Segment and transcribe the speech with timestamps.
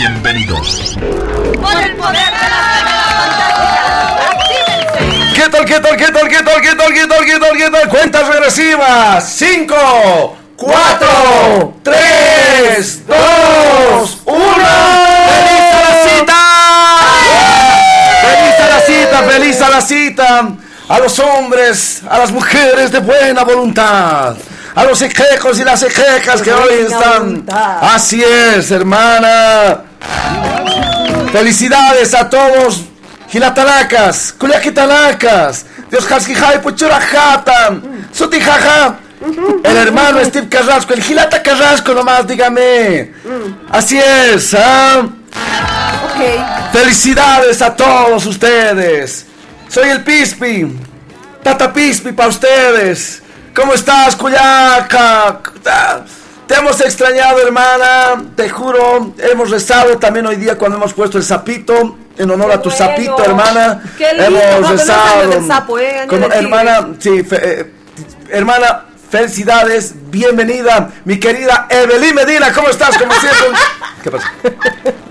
[0.00, 0.96] Bienvenidos.
[0.96, 2.80] Por el poder de las
[4.30, 5.34] Actívense.
[5.34, 7.70] ¿Qué tal, qué tal, qué tal, qué tal, qué tal, qué tal, qué tal, qué
[7.70, 7.88] tal?
[7.90, 9.30] Cuentas regresivas.
[9.30, 14.40] 5, 4, 3, 2, 1.
[15.28, 16.40] ¡Feliz a la cita!
[18.22, 19.22] ¡Feliz a la cita!
[19.30, 20.48] ¡Feliz a la cita!
[20.88, 24.34] A los hombres, a las mujeres de buena voluntad.
[24.74, 27.44] A los ejecos y las ejecas que hoy están.
[27.50, 29.82] Así es, hermana.
[31.32, 32.84] Felicidades a todos.
[33.30, 37.76] Gilatalacas, Culiaquitalacas, Dios Jasquijay, Puchurajata,
[38.12, 38.96] Sutijaja.
[39.62, 43.12] El hermano Steve Carrasco, el Gilata Carrasco nomás, dígame.
[43.70, 45.02] Así es, ¿ah?
[45.02, 46.72] Ok.
[46.72, 49.26] Felicidades a todos ustedes.
[49.68, 50.76] Soy el Pispi.
[51.42, 53.22] Tata Pispi para ustedes.
[53.60, 55.38] ¿Cómo estás, Cuyaca?
[56.46, 58.22] Te hemos extrañado, hermana.
[58.34, 61.96] Te juro, hemos rezado también hoy día cuando hemos puesto el sapito.
[62.16, 62.86] En honor Qué a tu bueno.
[62.86, 63.82] sapito, hermana.
[63.96, 65.20] Qué lindo, Hemos no, no rezado.
[65.20, 66.06] año del sapo, ¿eh?
[66.08, 67.72] Como hermana, sí, fe- eh,
[68.30, 72.98] hermana, felicidades, bienvenida, mi querida Evelyn Medina, ¿cómo estás?
[72.98, 73.46] Como siempre.
[74.02, 74.32] ¿Qué pasa?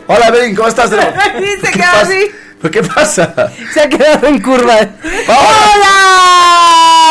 [0.08, 0.90] Hola, Evelyn, ¿cómo estás?
[0.92, 0.98] se
[1.62, 2.02] ¿Qué queda pasa?
[2.02, 2.32] así.
[2.62, 3.34] ¿Pero qué pasa?
[3.74, 4.76] Se ha quedado en curva.
[5.28, 5.38] ¡Hola!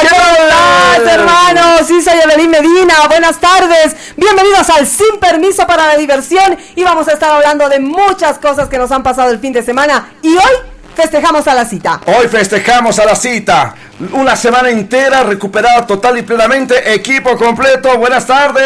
[0.00, 0.47] ¡Hola!
[0.88, 1.86] ¿Cómo estás, hermanos?
[1.86, 2.94] Sí, soy Evelyn Medina.
[3.08, 3.94] Buenas tardes.
[4.16, 6.56] Bienvenidos al Sin Permiso para la Diversión.
[6.76, 9.62] Y vamos a estar hablando de muchas cosas que nos han pasado el fin de
[9.62, 10.08] semana.
[10.22, 10.52] Y hoy
[10.96, 12.00] festejamos a la cita.
[12.06, 13.74] Hoy festejamos a la cita.
[14.12, 16.94] Una semana entera recuperada total y plenamente.
[16.94, 17.98] Equipo completo.
[17.98, 18.64] Buenas tardes,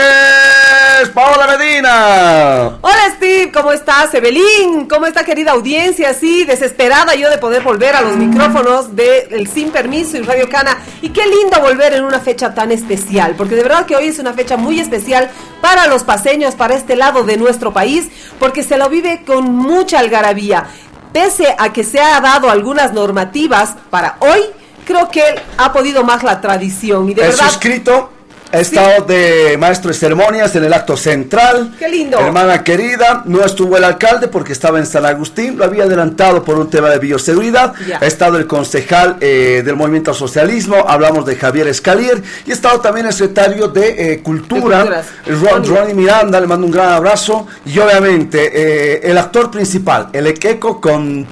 [1.15, 2.79] Paola Medina.
[2.81, 4.13] Hola Steve, ¿cómo estás?
[4.13, 6.13] Evelyn, ¿cómo está querida audiencia?
[6.13, 10.49] Sí, desesperada yo de poder volver a los micrófonos de El Sin Permiso y Radio
[10.51, 10.79] Cana.
[11.01, 14.19] Y qué lindo volver en una fecha tan especial, porque de verdad que hoy es
[14.19, 15.31] una fecha muy especial
[15.63, 19.99] para los paseños, para este lado de nuestro país, porque se lo vive con mucha
[19.99, 20.67] algarabía.
[21.13, 24.41] Pese a que se ha dado algunas normativas para hoy,
[24.85, 25.25] creo que
[25.57, 27.09] ha podido más la tradición.
[27.09, 28.11] Y de verdad, suscrito.
[28.55, 31.75] He estado de maestro de ceremonias en el acto central.
[31.79, 32.19] Qué lindo.
[32.19, 36.59] Hermana querida, no estuvo el alcalde porque estaba en San Agustín, lo había adelantado por
[36.59, 37.73] un tema de bioseguridad.
[37.99, 42.55] Ha estado el concejal eh, del Movimiento al Socialismo, hablamos de Javier Escalier, y ha
[42.55, 45.71] estado también el secretario de eh, Cultura, De Ron- Ronnie.
[45.79, 47.47] Ronnie Miranda, le mando un gran abrazo.
[47.65, 51.27] Y obviamente eh, el actor principal, el Equeco, con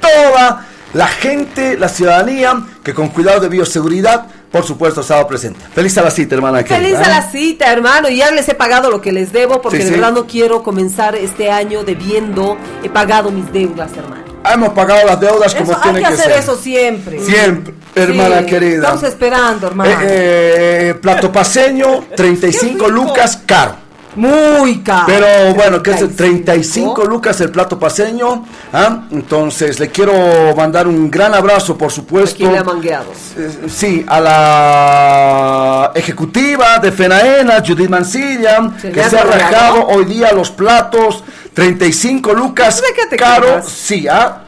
[0.00, 5.58] toda la gente, la ciudadanía, que con cuidado de bioseguridad, por supuesto, ha estado presente.
[5.74, 6.58] Feliz a la cita, hermana.
[6.62, 7.08] Feliz querida, a ¿eh?
[7.08, 8.08] la cita, hermano.
[8.10, 9.94] Y ya les he pagado lo que les debo porque Sí, de sí.
[9.96, 12.58] verdad no quiero comenzar este año debiendo.
[12.84, 14.22] He pagado mis deudas, hermano.
[14.52, 16.38] Hemos pagado las deudas como Eso, hay tiene que que, hacer ser.
[16.40, 17.18] eso siempre.
[17.20, 18.76] Siempre, hermana Sí, querida.
[18.78, 19.90] Estamos esperando, hermano.
[20.02, 22.88] Eh, eh, plato paseño, 35 rico.
[22.90, 23.76] lucas caro.
[24.14, 25.04] Muy caro.
[25.06, 26.94] Pero bueno, que es el 35.
[26.94, 28.44] 35 lucas el plato paseño.
[28.72, 29.04] ¿ah?
[29.10, 30.12] Entonces le quiero
[30.56, 32.36] mandar un gran abrazo, por supuesto.
[32.36, 33.10] ¿Quién le ha mangueado?
[33.38, 40.04] Eh, Sí, a la ejecutiva de FENAENA, Judith Mancilla, Se que se ha rajado hoy
[40.04, 41.22] día los platos,
[41.54, 43.68] 35 lucas, ¿De qué te caro, quejas?
[43.68, 44.42] sí, ¿ah?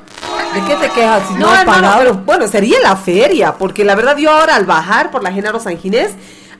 [0.54, 1.98] ¿De qué te quejas si no, No, has hermano, pagado?
[2.00, 5.60] pero- Bueno, sería la feria, porque la verdad yo ahora al bajar por la Genaro
[5.60, 6.12] San Ginés,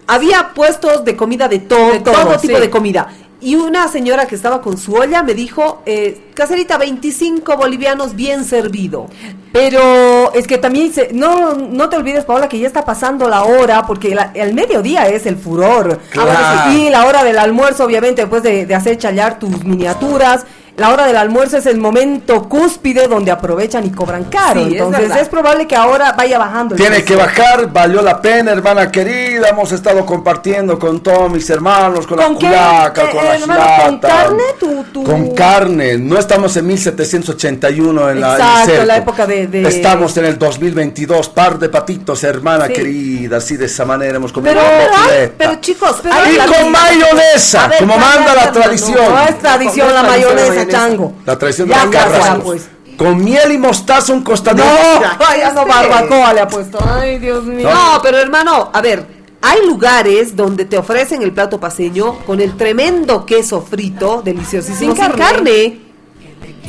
[0.07, 2.61] había puestos de comida de todo, De todo, todo, tipo sí.
[2.61, 3.09] de comida.
[3.41, 8.43] Y una señora que estaba con su olla me dijo, eh, caserita, 25 bolivianos bien
[8.45, 9.07] servido.
[9.53, 13.45] Pero es que también, se- no, no te olvides, Paola, que ya está pasando la
[13.45, 16.01] hora, porque la- el mediodía es el furor.
[16.11, 16.73] Claro.
[16.73, 20.47] Y la hora del almuerzo, obviamente, después de, de hacer chayar tus miniaturas.
[20.77, 24.65] La hora del almuerzo es el momento cúspide donde aprovechan y cobran caro.
[24.65, 26.75] Sí, Entonces es, probable que ahora vaya bajando.
[26.75, 29.49] el Tiene que bajar, valió la pena, hermana querida.
[29.49, 33.35] Hemos estado compartiendo con todos mis hermanos, con, ¿Con la qué, culaca, eh, con la
[33.37, 34.43] hermano, con carne?
[34.59, 35.97] Tu- tu- Con carne.
[35.99, 38.85] No estamos en 1781 en la en Exacto, cerco.
[38.87, 41.29] la época de- de- Estamos en el 2022.
[41.29, 42.73] Par de patitos, hermana Sí.
[42.73, 43.37] querida.
[43.37, 44.55] Así de esa manera hemos comido.
[44.55, 45.35] Pero, pero, completa.
[45.39, 48.99] pero chicos, y con mayonesa, ver, como manda la tradición.
[48.99, 51.13] La no es tradición la mayonesa, chango.
[51.27, 52.69] La tradición Ya, de la pues.
[52.97, 54.65] Con miel y mostaza un costadito.
[54.65, 56.79] No, Ya, vaya, no barbacoa le ha puesto.
[56.87, 57.69] Ay, Dios mío.
[57.69, 57.95] No.
[57.97, 59.05] No, pero hermano, a ver,
[59.43, 65.03] hay lugares donde te ofrecen el plato paseño con el tremendo queso frito, deliciosísimo, Sin
[65.05, 65.19] sin carne.
[65.19, 65.81] carne.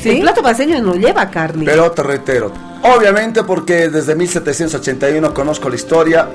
[0.01, 0.09] ¿Sí?
[0.09, 1.65] El plato paseño no lleva carne.
[1.65, 2.51] Pero te reitero,
[2.83, 6.27] obviamente porque desde 1781 conozco la historia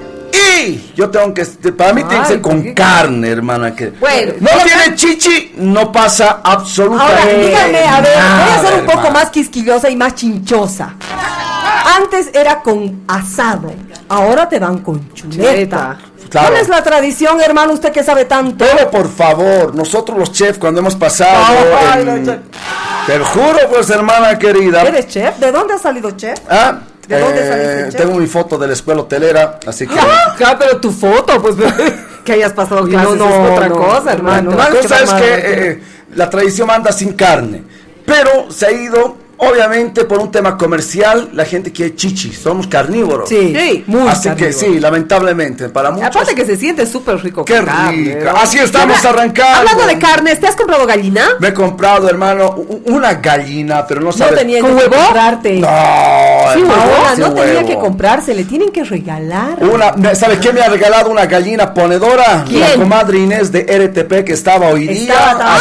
[0.62, 2.74] y yo tengo que, para mí tiene que ser ¿por con qué?
[2.74, 3.74] carne, hermana.
[3.74, 8.80] Que Bueno, no tiene chichi, no pasa Ahora, absolutamente díganme, a ver, voy a ser
[8.80, 10.94] un poco más quisquillosa y más chinchosa.
[11.96, 13.72] Antes era con asado,
[14.08, 15.98] ahora te dan con chuleta.
[16.28, 16.48] Claro.
[16.48, 17.72] ¿Cuál es la tradición, hermano?
[17.72, 18.64] Usted que sabe tanto.
[18.64, 21.44] Pero por favor, nosotros los chefs cuando hemos pasado
[21.90, 22.32] Ay, en- no.
[23.10, 24.82] Te juro, pues, hermana querida.
[24.82, 25.36] ¿Eres chef?
[25.38, 26.38] ¿De dónde ha salido chef?
[26.48, 26.78] Ah,
[27.08, 28.06] ¿De dónde eh, saliste, chef?
[28.06, 29.98] tengo mi foto de la escuela hotelera, así que...
[29.98, 31.56] Ah, pero tu foto, pues
[32.24, 34.52] que hayas pasado clases no, es no, otra no, cosa, hermano.
[34.52, 35.82] no, La Nada cosa ver es mal, que eh,
[36.14, 37.64] la tradición manda sin carne,
[38.06, 43.28] pero se ha ido, obviamente, por un tema comercial, la gente quiere chichi, somos carnívoros.
[43.28, 46.08] Sí, Sí, muy Así que sí, lamentablemente, para muchos...
[46.08, 47.44] Aparte que se siente súper rico.
[47.44, 48.32] Qué carne, rica.
[48.32, 48.38] ¿no?
[48.38, 49.58] Así estamos arrancando.
[49.60, 51.24] Hablando de carnes, ¿te has comprado gallina?
[51.38, 52.54] Me he comprado, hermano,
[52.86, 54.36] una gallina, pero no No sabes...
[54.38, 54.94] tenía ¿Con que huevo?
[55.04, 55.60] comprarte.
[55.60, 55.68] No,
[56.54, 56.60] Sí,
[57.14, 59.62] sin no tenía que comprarse, le tienen que regalar.
[59.62, 62.44] Una, me- ¿Sabe qué me ha regalado una gallina ponedora?
[62.46, 62.60] ¿Quién?
[62.60, 65.14] La comadre Inés de RTP que estaba hoy día.
[65.14, 65.56] Estaba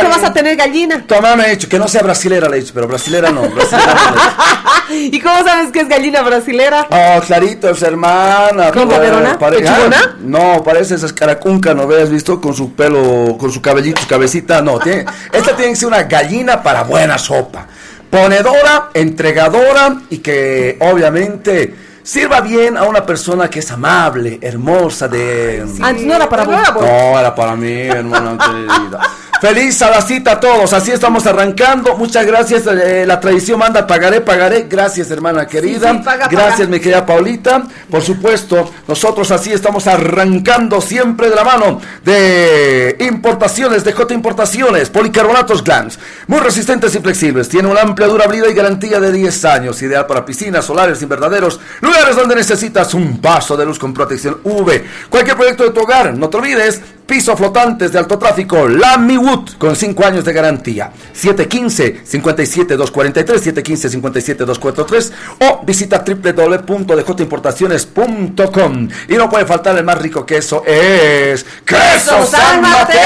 [0.00, 1.04] ¿Qué vas a tener gallina?
[1.06, 3.42] Tu mamá me ha dicho que no sea brasilera, le he dicho, pero brasilera no.
[3.42, 4.94] brasilera no.
[4.94, 6.86] ¿Y cómo sabes que es gallina brasilera?
[6.90, 8.70] Oh, clarito, es hermana.
[8.72, 9.38] ¿Con caderona?
[9.38, 9.96] pare- ¿Pechugona?
[10.04, 12.10] Ah, No, parece esa caracunca, ¿no ves?
[12.10, 12.40] ¿Visto?
[12.40, 14.60] Con su pelo, con su cabellito, su cabecita.
[14.62, 17.66] No, tiene, esta tiene que ser una gallina para buena sopa.
[18.10, 25.64] Ponedora, entregadora y que obviamente sirva bien a una persona que es amable, hermosa, de...
[25.80, 26.56] Antes no era para vos.
[26.80, 29.00] No, era para mí, hermano querida.
[29.42, 31.96] Feliz a la cita a todos, así estamos arrancando.
[31.96, 34.68] Muchas gracias, eh, la tradición manda, pagaré, pagaré.
[34.70, 35.90] Gracias, hermana querida.
[35.90, 36.70] sí, paga, gracias, paga.
[36.70, 37.64] mi querida Paulita.
[37.90, 44.90] Por supuesto, nosotros así estamos arrancando siempre de la mano de importaciones, de J Importaciones,
[44.90, 45.98] policarbonatos Glans.
[46.28, 47.48] Muy resistentes y flexibles.
[47.48, 49.82] Tiene una amplia durabilidad y garantía de 10 años.
[49.82, 54.84] Ideal para piscinas, solares, invernaderos, lugares donde necesitas un vaso de luz con protección UV.
[55.10, 56.80] Cualquier proyecto de tu hogar, no te olvides.
[57.06, 60.90] Piso flotantes de alto tráfico, Lamy Wood, con 5 años de garantía.
[61.14, 68.88] 715-57-243, 715-57-243 o visita www.djimportaciones.com.
[69.08, 73.00] Y no puede faltar el más rico queso, es ¡Queso San Mateo!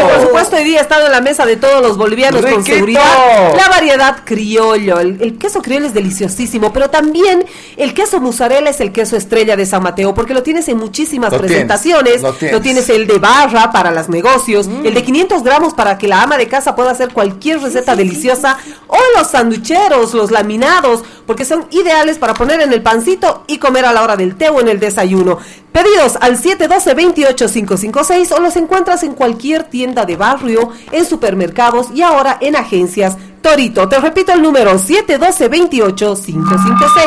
[0.00, 2.50] Y por supuesto, hoy día ha estado en la mesa de todos los bolivianos con
[2.58, 2.74] ¡Riquito!
[2.74, 3.54] seguridad.
[3.56, 5.00] La variedad criollo.
[5.00, 7.44] El, el queso criollo es deliciosísimo, pero también
[7.76, 11.32] el queso mozzarella es el queso estrella de San Mateo, porque lo tienes en muchísimas
[11.32, 12.22] Lo tienes, presentaciones.
[12.22, 12.62] lo tienes.
[12.62, 16.36] tienes el de barra para los negocios, el de 500 gramos para que la ama
[16.36, 18.58] de casa pueda hacer cualquier receta deliciosa,
[18.88, 23.84] o los sanducheros, los laminados, porque son ideales para poner en el pancito y comer
[23.84, 25.38] a la hora del té o en el desayuno.
[25.70, 32.38] Pedidos al 712-28556 o los encuentras en cualquier tienda de barrio, en supermercados y ahora
[32.40, 33.88] en agencias Torito.
[33.88, 37.04] Te repito el número 712-28556,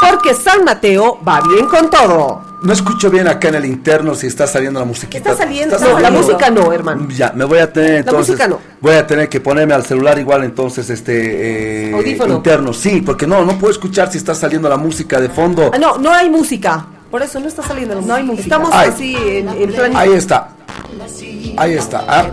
[0.00, 2.47] porque San Mateo va bien con todo.
[2.62, 5.18] No escucho bien acá en el interno si está saliendo la musiquita.
[5.30, 7.06] Está saliendo, ¿Está está No, la música no, hermano.
[7.10, 8.30] Ya, me voy a tener entonces.
[8.34, 8.58] música no.
[8.80, 12.34] Voy a tener que ponerme al celular igual entonces este eh, Audífono.
[12.36, 12.72] interno.
[12.72, 15.70] Sí, porque no, no puedo escuchar si está saliendo la música de fondo.
[15.72, 16.84] Ah, no, no hay música.
[17.10, 18.42] Por eso no está saliendo la No hay música.
[18.42, 18.90] Estamos Ay.
[18.92, 19.96] así en, en plan.
[19.96, 20.48] Ahí está.
[21.56, 22.04] Ahí está.
[22.06, 22.26] Ah,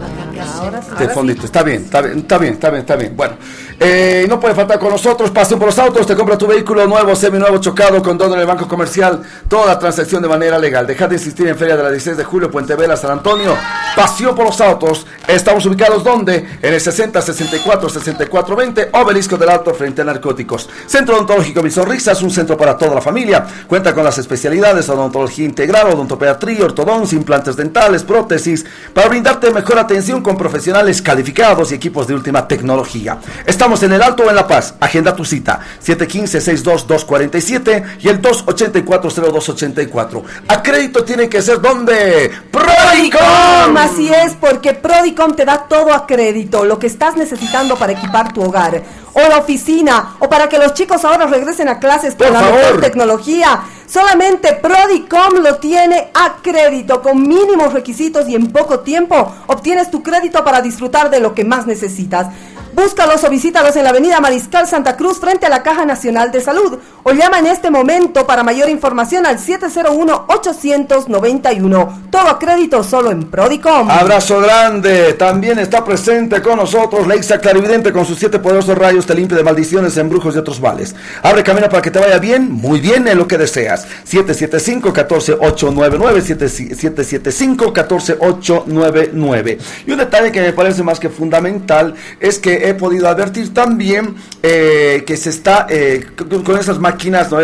[1.00, 1.45] de fondito.
[1.45, 3.13] Está bien, está bien, está bien, está bien, está bien.
[3.16, 3.36] Bueno,
[3.80, 5.30] eh, no puede faltar con nosotros.
[5.31, 6.07] Pasión por los autos.
[6.07, 9.22] Te compra tu vehículo nuevo, seminuevo, chocado, con todo en el banco comercial.
[9.48, 10.88] Toda la transacción de manera legal.
[10.88, 13.56] Deja de insistir en Feria de la 16 de julio, Puente Vela, San Antonio.
[13.95, 15.06] Pasión por los autos.
[15.27, 16.45] Estamos ubicados donde?
[16.62, 20.69] En el 60 64 64 20, Obelisco del Alto frente a narcóticos.
[20.86, 23.45] Centro Odontológico Mi Sonrisa un centro para toda la familia.
[23.68, 30.22] Cuenta con las especialidades odontología integral, odontopediatría, ortodoncia, implantes dentales, prótesis, para brindarte mejor atención
[30.22, 33.17] con profesionales calificados y equipos de última tecnología.
[33.65, 34.75] Estamos en el Alto o en La Paz.
[34.79, 35.60] Agenda tu cita.
[35.84, 40.22] 715-62247 y el 284-0284.
[40.48, 42.31] A crédito tiene que ser donde?
[42.51, 43.75] Prodicom.
[43.75, 48.34] Así es, porque Prodicom te da todo a crédito, lo que estás necesitando para equipar
[48.34, 52.27] tu hogar, o la oficina, o para que los chicos ahora regresen a clases con
[52.27, 52.60] Por la favor.
[52.60, 53.62] mejor tecnología.
[53.88, 60.03] Solamente Prodicom lo tiene a crédito, con mínimos requisitos y en poco tiempo obtienes tu
[60.03, 62.27] crédito para disfrutar de lo que más necesitas.
[62.75, 66.41] Búscalos o visítalos en la avenida Mariscal Santa Cruz frente a la Caja Nacional de
[66.41, 72.10] Salud o llama en este momento para mayor información al 701-891.
[72.10, 73.89] Todo a crédito solo en Prodicom.
[73.89, 75.13] Abrazo grande.
[75.13, 79.05] También está presente con nosotros Leixa Clarividente con sus siete poderosos rayos.
[79.05, 80.94] Te limpia de maldiciones, embrujos y otros males.
[81.24, 83.88] Abre camino para que te vaya bien, muy bien en lo que deseas.
[84.05, 86.75] 775-14899.
[86.75, 89.60] 775-14899.
[89.88, 94.15] Y un detalle que me parece más que fundamental es que he podido advertir también
[94.43, 96.05] eh, que se está eh,
[96.43, 97.39] con, esas máquinas ¿no?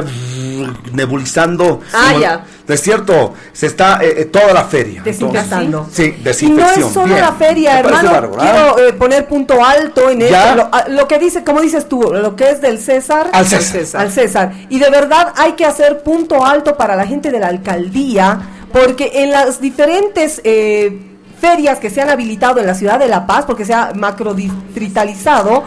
[0.94, 1.82] nebulizando.
[1.94, 2.46] Ah, Como- ya.
[2.68, 5.02] Es cierto, se está eh, eh, toda la feria.
[5.04, 5.90] Desinfectando.
[5.92, 6.88] Sí, Y no desinfección.
[6.88, 7.20] es solo Bien.
[7.20, 8.12] la feria, Me hermano.
[8.12, 8.52] bárbaro, ¿ah?
[8.76, 10.56] Quiero eh, poner punto alto en esto.
[10.56, 13.30] Lo, a- lo que dice, como dices tú, lo que es del César.
[13.34, 14.02] Al César.
[14.02, 14.54] Al César.
[14.70, 18.40] Y de verdad hay que hacer punto alto para la gente de la alcaldía,
[18.72, 21.11] porque en las diferentes eh,
[21.42, 25.64] ferias que se han habilitado en la ciudad de La Paz, porque se ha macrodistritalizado,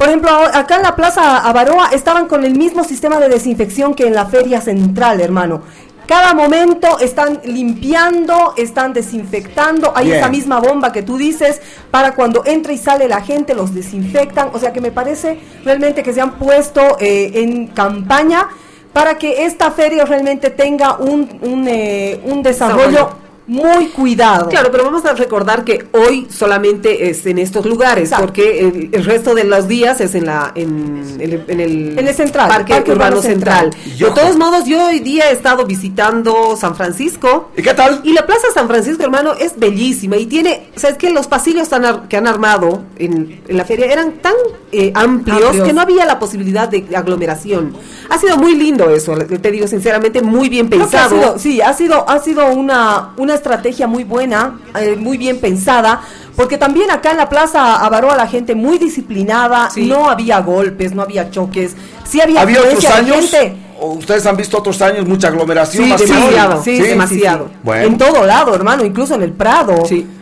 [0.00, 4.06] por ejemplo, acá en la Plaza Avaroa estaban con el mismo sistema de desinfección que
[4.06, 5.60] en la feria central, hermano.
[6.06, 9.92] Cada momento están limpiando, están desinfectando.
[9.94, 13.74] Hay esa misma bomba que tú dices para cuando entra y sale la gente, los
[13.74, 14.48] desinfectan.
[14.54, 18.48] O sea que me parece realmente que se han puesto eh, en campaña
[18.94, 23.19] para que esta feria realmente tenga un, un, eh, un desarrollo
[23.50, 24.48] muy cuidado.
[24.48, 29.34] Claro, pero vamos a recordar que hoy solamente es en estos lugares, porque el, resto
[29.34, 33.70] de los días es en la en, el, en el, central, Parque, Urbano, Central.
[33.98, 37.50] De todos modos, yo hoy día he estado visitando San Francisco.
[37.56, 38.02] ¿Y qué tal?
[38.04, 41.26] Y la Plaza San Francisco, hermano, es bellísima y tiene, o sea, es que los
[41.26, 41.68] pasillos
[42.08, 44.34] que han armado en, la feria eran tan
[44.70, 47.74] eh, amplios, que no había la posibilidad de aglomeración.
[48.10, 51.36] Ha sido muy lindo eso, te digo sinceramente, muy bien pensado.
[51.36, 56.00] sí, ha sido, ha sido una, una estrategia muy buena, eh, muy bien pensada,
[56.36, 60.94] porque también acá en la plaza avaró a la gente muy disciplinada, no había golpes,
[60.94, 63.34] no había choques, sí había, ¿Había otros años?
[63.80, 65.84] ¿Ustedes han visto otros años mucha aglomeración?
[65.84, 67.50] Sí, demasiado, sí, demasiado.
[67.74, 69.74] En todo lado, hermano, incluso en el Prado.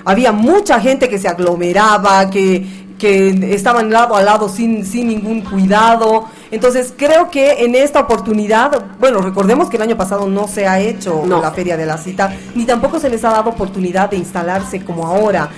[0.04, 5.42] Había mucha gente que se aglomeraba, que, que estaban lado a lado sin, sin ningún
[5.42, 6.26] cuidado.
[6.50, 10.80] Entonces creo que en esta oportunidad, bueno, recordemos que el año pasado no se ha
[10.80, 14.84] hecho la Feria de la Cita, ni tampoco se les ha dado oportunidad de instalarse
[14.84, 15.48] como ahora.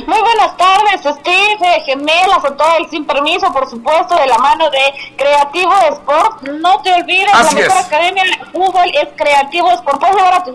[0.06, 4.68] Muy buenas tardes, Steve, gemelas o todo el sin permiso, por supuesto, de la mano
[4.70, 6.42] de Creativo Sport.
[6.42, 10.00] No te olvides, la mejor academia de fútbol es Creativo Sport.
[10.00, 10.54] Puedes llevar a tus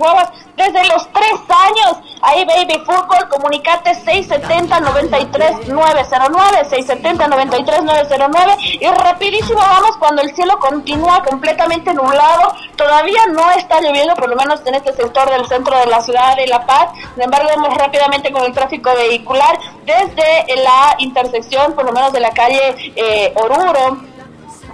[0.59, 1.99] desde los tres años.
[2.21, 8.81] Ahí, Baby Fútbol, comunicate 670-93-909, 670-93-909.
[8.81, 12.53] Y rapidísimo vamos cuando el cielo continúa completamente nublado.
[12.75, 16.35] Todavía no está lloviendo, por lo menos en este sector del centro de la ciudad
[16.35, 16.91] de La Paz.
[17.13, 22.19] Sin embargo, vamos rápidamente con el tráfico vehicular desde la intersección, por lo menos de
[22.19, 24.09] la calle eh, Oruro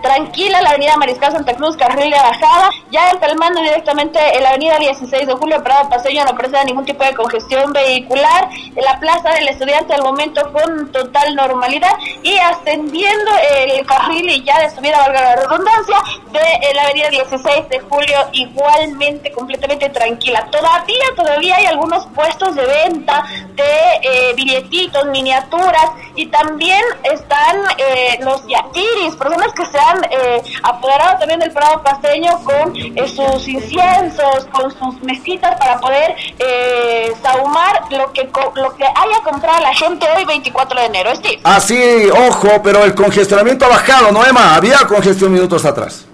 [0.05, 4.77] tranquila la avenida Mariscal Santa Cruz, carril de bajada, ya empalmando directamente en la avenida
[4.77, 9.47] 16 de julio, Prado Paseño no presenta ningún tipo de congestión vehicular, la plaza del
[9.47, 11.93] estudiante al momento con total normalidad.
[12.21, 15.97] Y ascendiendo el carril y ya de subida, valga la redundancia,
[16.31, 20.45] de la avenida 16 de julio igualmente completamente tranquila.
[20.51, 23.24] Todavía, todavía hay algunos puestos de venta
[23.55, 25.91] de eh, billetitos, miniaturas.
[26.15, 31.81] Y también están eh, los yatiris, personas que se han eh, apoderado también del Prado
[31.83, 38.75] Paseño con eh, sus inciensos, con sus mesitas para poder eh, sahumar lo que, lo
[38.75, 41.15] que haya comprado la gente hoy 24 de enero.
[41.15, 41.39] Steve.
[41.43, 44.55] Así, ojo, pero el congestionamiento ha bajado, ¿no, Emma?
[44.55, 46.04] Había congestión minutos atrás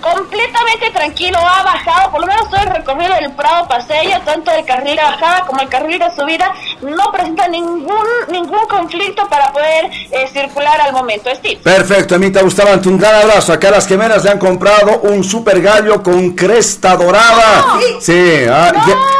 [0.00, 4.64] completamente tranquilo, ha bajado, por lo menos todo el recorrido del Prado Paseo, tanto el
[4.64, 6.52] carril de bajada como el carril de subida,
[6.82, 7.88] no presenta ningún
[8.28, 11.30] ningún conflicto para poder eh, circular al momento.
[11.34, 11.60] Steve.
[11.62, 13.52] Perfecto, Emita Bustamante, un gran abrazo.
[13.52, 17.78] Acá las gemelas le han comprado un super gallo con cresta dorada.
[18.00, 18.72] Sí, ah,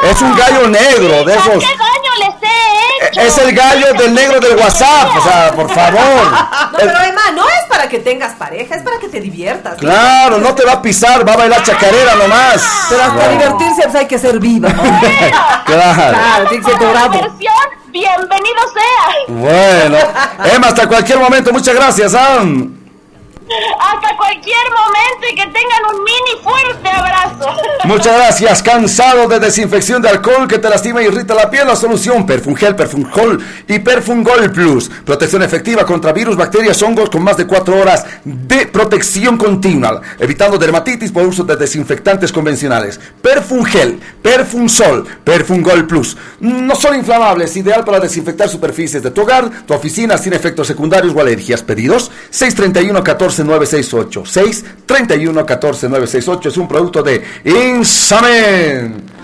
[0.04, 1.64] es un gallo negro de esos.
[1.64, 2.87] ¿Qué gallo les he hecho?
[3.18, 5.98] Es el gallo del negro del WhatsApp, o sea, por favor.
[6.68, 9.76] No, pero Emma, no es para que tengas pareja, es para que te diviertas.
[9.76, 12.62] Claro, no te va a pisar, va a bailar chacarera nomás.
[12.88, 14.68] Pero para divertirse pues, hay que ser viva.
[15.64, 16.48] claro.
[16.48, 16.78] tiene que ser
[17.90, 19.14] bienvenido sea.
[19.28, 19.96] Bueno,
[20.54, 22.14] Emma, hasta cualquier momento, muchas gracias.
[22.14, 22.44] ¿ah?
[23.80, 27.50] Hasta cualquier momento y que tengan un mini fuerte abrazo.
[27.84, 28.62] Muchas gracias.
[28.62, 32.76] Cansado de desinfección de alcohol que te lastima y irrita la piel, la solución Perfungel,
[32.76, 34.90] Perfungol y Perfungol Plus.
[35.04, 40.58] Protección efectiva contra virus, bacterias, hongos con más de 4 horas de protección continua, evitando
[40.58, 43.00] dermatitis por uso de desinfectantes convencionales.
[43.22, 46.16] Perfungel, Perfungsol, Perfungol Plus.
[46.40, 51.14] No son inflamables, ideal para desinfectar superficies de tu hogar, tu oficina sin efectos secundarios
[51.14, 51.62] o alergias.
[51.62, 54.24] Pedidos 631 14 968.
[54.24, 59.17] 631 14 968 es un producto de Insamen.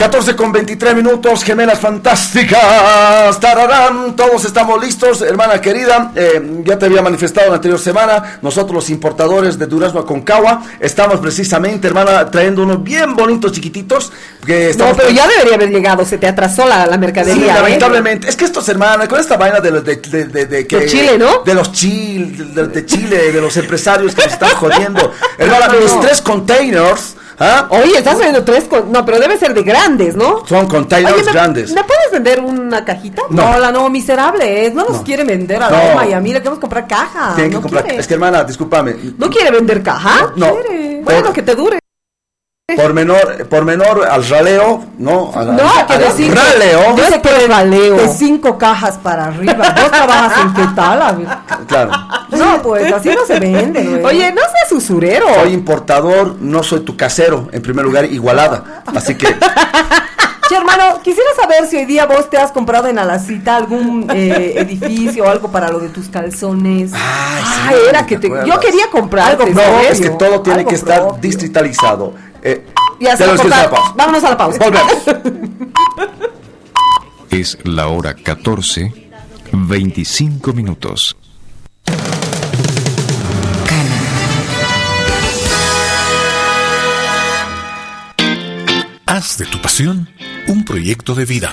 [0.00, 3.38] 14 con 23 minutos, gemelas fantásticas.
[3.38, 6.12] Tararán, todos estamos listos, hermana querida.
[6.16, 8.38] eh, ya te había manifestado la anterior semana.
[8.40, 14.10] Nosotros, los importadores de Durazno Aconcagua, estamos precisamente, hermana, trayendo unos bien bonitos chiquititos.
[14.46, 17.52] Que No, pero ya debería haber llegado, se te atrasó la, la Sí, mercadería.
[17.52, 17.60] ¿eh?
[17.62, 18.26] lamentablemente.
[18.30, 21.18] Es que estos hermanos, con esta vaina de, los- de, de, de- de que- Chile,
[21.18, 21.42] ¿no?
[21.44, 25.12] De los Chile, de, Chile, de los empresarios que nos están jodiendo.
[25.38, 25.78] Hermana, No.
[25.78, 27.66] mis tres containers, ¿ah?
[27.70, 28.92] Oye, estás vendiendo tres con...
[28.92, 30.46] No, pero debe ser de grandes, ¿no?
[30.46, 31.72] Son containers Oye, ¿me, grandes.
[31.72, 33.22] ¿me puedes vender una cajita?
[33.30, 33.52] No.
[33.52, 34.74] No, la no, miserable es.
[34.74, 35.04] No nos No.
[35.04, 35.76] quiere vender a No.
[35.76, 37.32] Roma y a mí le queremos comprar caja.
[37.34, 37.82] Tienen que no comprar.
[37.84, 37.98] quiere.
[37.98, 38.94] Es que hermana, discúlpame.
[39.18, 40.32] ¿No quiere vender caja?
[40.36, 40.54] No.
[40.54, 41.00] quiere.
[41.02, 41.79] Bueno, que te dure.
[42.76, 45.30] Por menor, por menor al raleo, ¿no?
[45.34, 46.96] Al, No, al- que al decir- raleo.
[46.96, 47.96] Yo sé que valeo.
[47.96, 49.54] De cinco cajas para arriba.
[49.80, 51.02] ¿Vos trabajas en qué tal?
[51.02, 51.26] A ver.
[51.66, 51.90] Claro.
[52.30, 54.04] No, pues así no se vende, güey.
[54.04, 55.26] Oye, no seas usurero.
[55.34, 57.48] Soy importador, no soy tu casero.
[57.52, 58.82] En primer lugar, igualada.
[58.94, 59.26] Así que.
[60.48, 64.54] Che, hermano, quisiera saber si hoy día vos te has comprado en Alacita algún eh,
[64.56, 66.90] edificio o algo para lo de tus calzones.
[66.92, 68.28] Ay, sí, Ah, era que ¿te?
[68.28, 72.14] Yo quería comprar Algo No, propio, es que todo tiene que estar distritalizado.
[72.42, 72.64] Eh,
[73.00, 73.46] Ya se te va lo a cortar.
[73.46, 73.94] escucho a la pausa.
[73.96, 74.58] Vámonos a la pausa.
[74.58, 74.94] Volvemos.
[77.30, 78.92] Es la hora 14,
[79.52, 81.16] 25 minutos.
[89.06, 90.08] Haz de tu pasión
[90.46, 91.50] un proyecto de vida.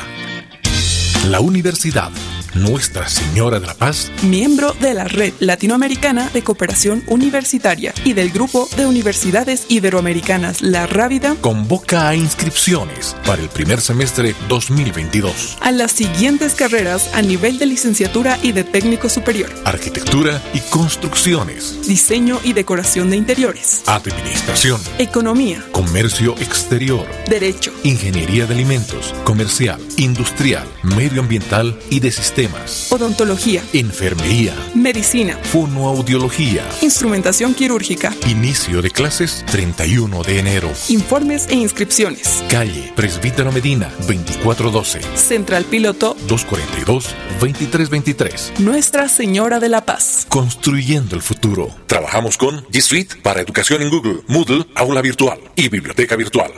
[1.30, 2.12] La Universidad
[2.58, 4.12] Nuestra Señora de la Paz.
[4.24, 10.88] Miembro de la Red Latinoamericana de Cooperación Universitaria y del Grupo de Universidades Iberoamericanas La
[10.88, 15.58] Rábida convoca a inscripciones para el primer semestre 2022.
[15.62, 21.88] a las siguientes carreras a nivel de licenciatura y de técnico superior, Arquitectura y construcciones,
[21.88, 30.68] diseño y decoración de interiores, administración, economía, comercio exterior, derecho, ingeniería de alimentos, comercial, industrial,
[30.84, 32.47] medioambiental y de sistemas,
[32.90, 36.64] odontología, enfermería, medicina, fonoaudiología.
[36.82, 40.72] instrumentación quirúrgica, Inicio de clases 31 de enero.
[40.90, 42.44] informes e inscripciones.
[42.50, 47.06] Calle Presbítero Medina 2412 Central Piloto 242
[47.40, 48.54] 2323.
[48.60, 50.26] Nuestra Señora de la Paz.
[50.30, 51.70] Construyendo el futuro.
[51.88, 56.52] Trabajamos con G Suite para educación en Google, Moodle, aula virtual y biblioteca virtual.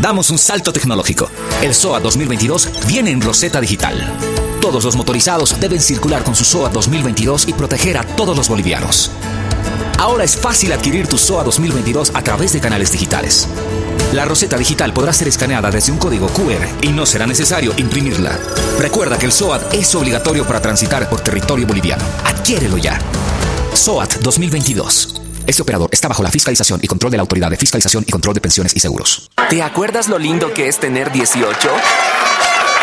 [0.00, 1.30] Damos un salto tecnológico.
[1.62, 3.96] El SOA 2022 viene en Rosetta Digital.
[4.62, 9.10] Todos los motorizados deben circular con su SOA 2022 y proteger a todos los bolivianos.
[9.98, 13.48] Ahora es fácil adquirir tu SOA 2022 a través de canales digitales.
[14.12, 18.38] La Rosetta Digital podrá ser escaneada desde un código QR y no será necesario imprimirla.
[18.78, 22.04] Recuerda que el SOAT es obligatorio para transitar por territorio boliviano.
[22.24, 23.00] Adquiérelo ya.
[23.74, 25.22] SOAT 2022.
[25.44, 28.34] Este operador está bajo la fiscalización y control de la Autoridad de Fiscalización y Control
[28.34, 29.28] de Pensiones y Seguros.
[29.50, 31.68] ¿Te acuerdas lo lindo que es tener 18?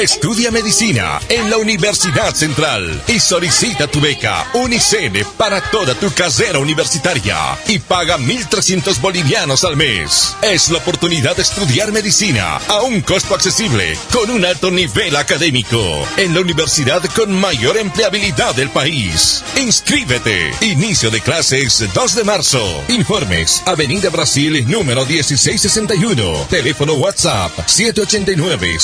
[0.00, 6.58] Estudia medicina en la Universidad Central y solicita tu beca Unicene para toda tu carrera
[6.58, 7.36] universitaria
[7.68, 10.34] y paga 1.300 bolivianos al mes.
[10.40, 15.78] Es la oportunidad de estudiar medicina a un costo accesible con un alto nivel académico
[16.16, 19.44] en la universidad con mayor empleabilidad del país.
[19.58, 20.50] Inscríbete.
[20.62, 22.84] Inicio de clases 2 de marzo.
[22.88, 26.46] Informes Avenida Brasil número 1661.
[26.48, 28.78] Teléfono WhatsApp 789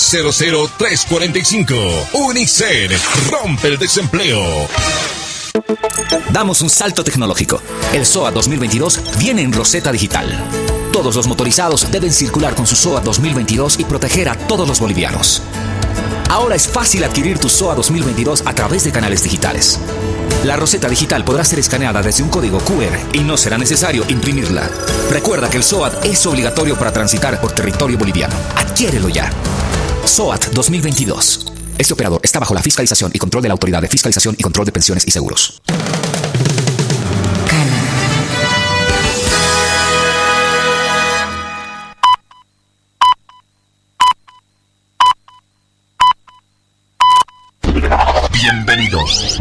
[1.09, 2.91] 00345 Unicen
[3.31, 4.67] rompe el desempleo.
[6.33, 7.63] Damos un salto tecnológico.
[7.93, 10.37] El SOA 2022 viene en Rosetta Digital.
[10.93, 15.43] Todos los motorizados deben circular con su SOA 2022 y proteger a todos los bolivianos.
[16.29, 19.79] Ahora es fácil adquirir tu SOA 2022 a través de canales digitales.
[20.45, 24.69] La Roseta Digital podrá ser escaneada desde un código QR y no será necesario imprimirla.
[25.11, 28.35] Recuerda que el SOAT es obligatorio para transitar por territorio boliviano.
[28.57, 29.31] Adquiérelo ya.
[30.07, 31.53] SOAT 2022.
[31.79, 34.65] Este operador está bajo la fiscalización y control de la Autoridad de Fiscalización y Control
[34.65, 35.61] de Pensiones y Seguros.
[48.33, 49.41] Bienvenidos.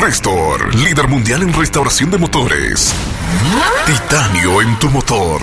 [0.02, 2.92] Restor, líder mundial en restauración de motores.
[3.86, 5.42] Titanio en tu motor.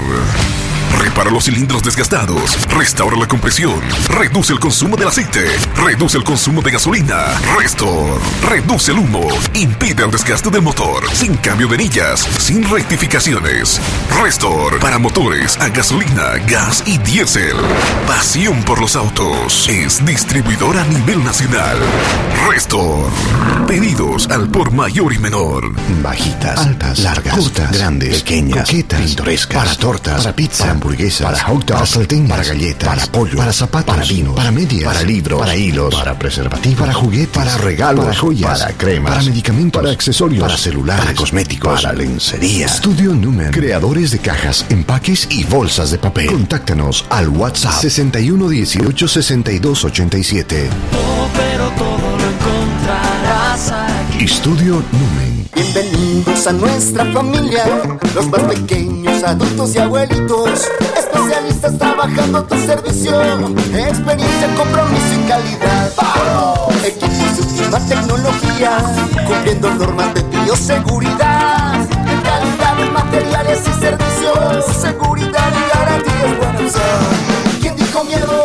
[0.98, 6.62] Repara los cilindros desgastados, restaura la compresión, reduce el consumo del aceite, reduce el consumo
[6.62, 7.26] de gasolina,
[7.58, 13.80] Restor, reduce el humo, impide el desgaste del motor, sin cambio de anillas, sin rectificaciones.
[14.22, 17.56] Restor, para motores a gasolina, gas y diésel.
[18.06, 21.78] Pasión por los autos, es distribuidor a nivel nacional.
[22.48, 23.10] Restor,
[23.66, 25.72] pedidos al por mayor y menor.
[26.02, 31.64] Bajitas, altas, largas, cortas, grandes, pequeñas, coquetas, pintorescas, para tortas, para pizza, hamburguesas, para hot
[31.64, 35.40] dogs, para salteñas, para galletas, para pollo, para zapatos, para vinos, para medias, para libros,
[35.40, 39.92] para hilos, para preservativos, para juguetes, para regalos, para joyas, para cremas, para medicamentos, para
[39.92, 42.66] accesorios, para celulares, para cosméticos, para lencería.
[42.66, 46.26] Estudio Numen, creadores de cajas, empaques y bolsas de papel.
[46.28, 50.70] Contáctanos al WhatsApp 61 18 62 87.
[51.34, 54.24] pero todo lo encontrarás aquí.
[54.24, 55.25] Estudio Numen.
[55.56, 57.64] Bienvenidos a nuestra familia,
[58.14, 65.90] los más pequeños, adultos y abuelitos, especialistas trabajando a tu servicio, experiencia, compromiso y calidad.
[65.96, 66.84] ¡Vamos!
[66.84, 68.70] Equipos de última tecnología,
[69.26, 71.88] cumpliendo normas de bioseguridad,
[72.22, 76.74] calidad, materiales y servicios, seguridad y garantías buenas.
[77.62, 78.44] ¿Quién dijo miedo?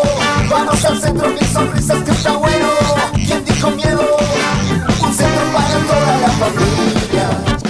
[0.50, 2.70] Vamos al centro, mil sonrisas que está bueno.
[3.16, 3.91] ¿Quién dijo miedo?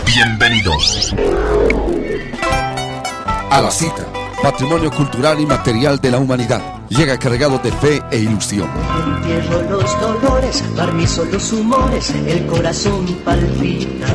[0.05, 1.15] Bienvenidos.
[3.51, 4.07] A la cita.
[4.43, 6.84] Patrimonio cultural y material de la humanidad.
[6.89, 8.69] Llega cargado de fe e ilusión.
[9.17, 14.07] Entierro los dolores, barnizo los humores, el corazón palpita.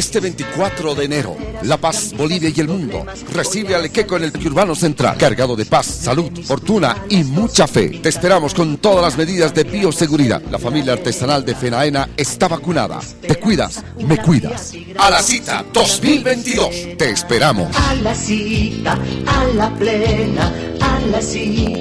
[0.00, 4.46] Este 24 de enero, La Paz, Bolivia y el mundo recibe al Equeco en el
[4.46, 8.00] Urbano Central, cargado de paz, salud, fortuna y mucha fe.
[8.02, 10.40] Te esperamos con todas las medidas de bioseguridad.
[10.50, 13.00] La familia artesanal de Fenaena está vacunada.
[13.20, 14.72] Te cuidas, me cuidas.
[14.96, 16.96] A la cita 2022.
[16.96, 17.76] Te esperamos.
[17.76, 21.79] A la cita, a la plena, a la cita,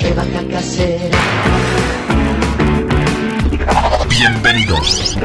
[0.00, 1.79] rebaja casera.
[4.20, 5.16] Bienvenidos.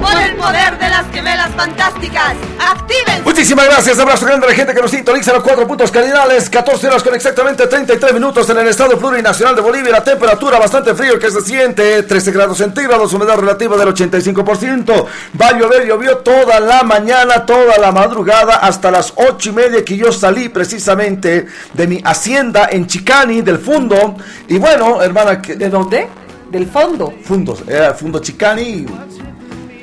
[0.00, 3.22] Por el poder de las gemelas fantásticas, activen.
[3.22, 6.86] Muchísimas gracias, abrazo grande a la gente que nos sintoniza los cuatro puntos cardinales, 14
[6.88, 11.18] horas con exactamente 33 minutos en el estado plurinacional de Bolivia, la temperatura bastante frío
[11.18, 15.06] que se siente, 13 grados centígrados, humedad relativa del 85%,
[15.38, 19.84] va a llover, llovió toda la mañana, toda la madrugada, hasta las 8 y media
[19.84, 24.16] que yo salí precisamente de mi hacienda en Chicani, del fondo,
[24.48, 26.08] y bueno, hermana, ¿de dónde?
[26.50, 27.12] Del fondo.
[27.22, 28.86] Fundos, era Fundo Chicani.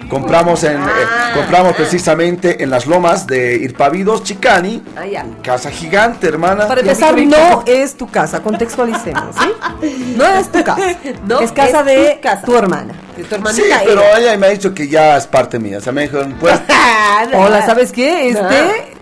[0.09, 0.85] Compramos en eh,
[1.33, 4.81] compramos precisamente en las lomas de Irpavidos Chicani.
[4.95, 5.25] Ah, ya.
[5.43, 6.65] Casa gigante, hermana.
[6.67, 10.15] Para empezar, no es tu casa, contextualicemos, ¿sí?
[10.15, 10.81] No es tu casa.
[11.27, 12.41] No es casa es de tu casa.
[12.43, 12.93] tu hermana.
[13.17, 14.17] De tu Sí, pero ella.
[14.19, 15.79] ella me ha dicho que ya es parte mía.
[15.79, 16.57] O sea, me dijo, pues,
[17.33, 18.29] Hola, ¿sabes qué?
[18.29, 18.41] Este.
[18.41, 18.97] No.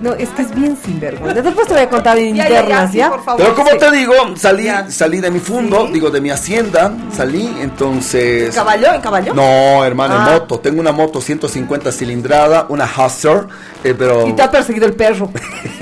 [0.00, 1.42] No, es que es bien sinvergüenza.
[1.42, 3.12] Después te voy a contar en Ya, ya, ya, internas, sí, ¿ya?
[3.36, 3.78] Pero como Sí.
[3.78, 8.54] te digo, salí, salí de mi fondo, digo, de mi hacienda, salí, entonces...
[8.54, 8.92] ¿Caballó?
[8.94, 9.34] ¿En caballó?
[9.34, 10.30] No, hermano, en Ah.
[10.34, 10.60] moto.
[10.60, 13.46] Tengo una moto 150 cilindrada, una Hustler,
[13.82, 14.26] eh, pero...
[14.28, 15.30] Y te ha perseguido el perro.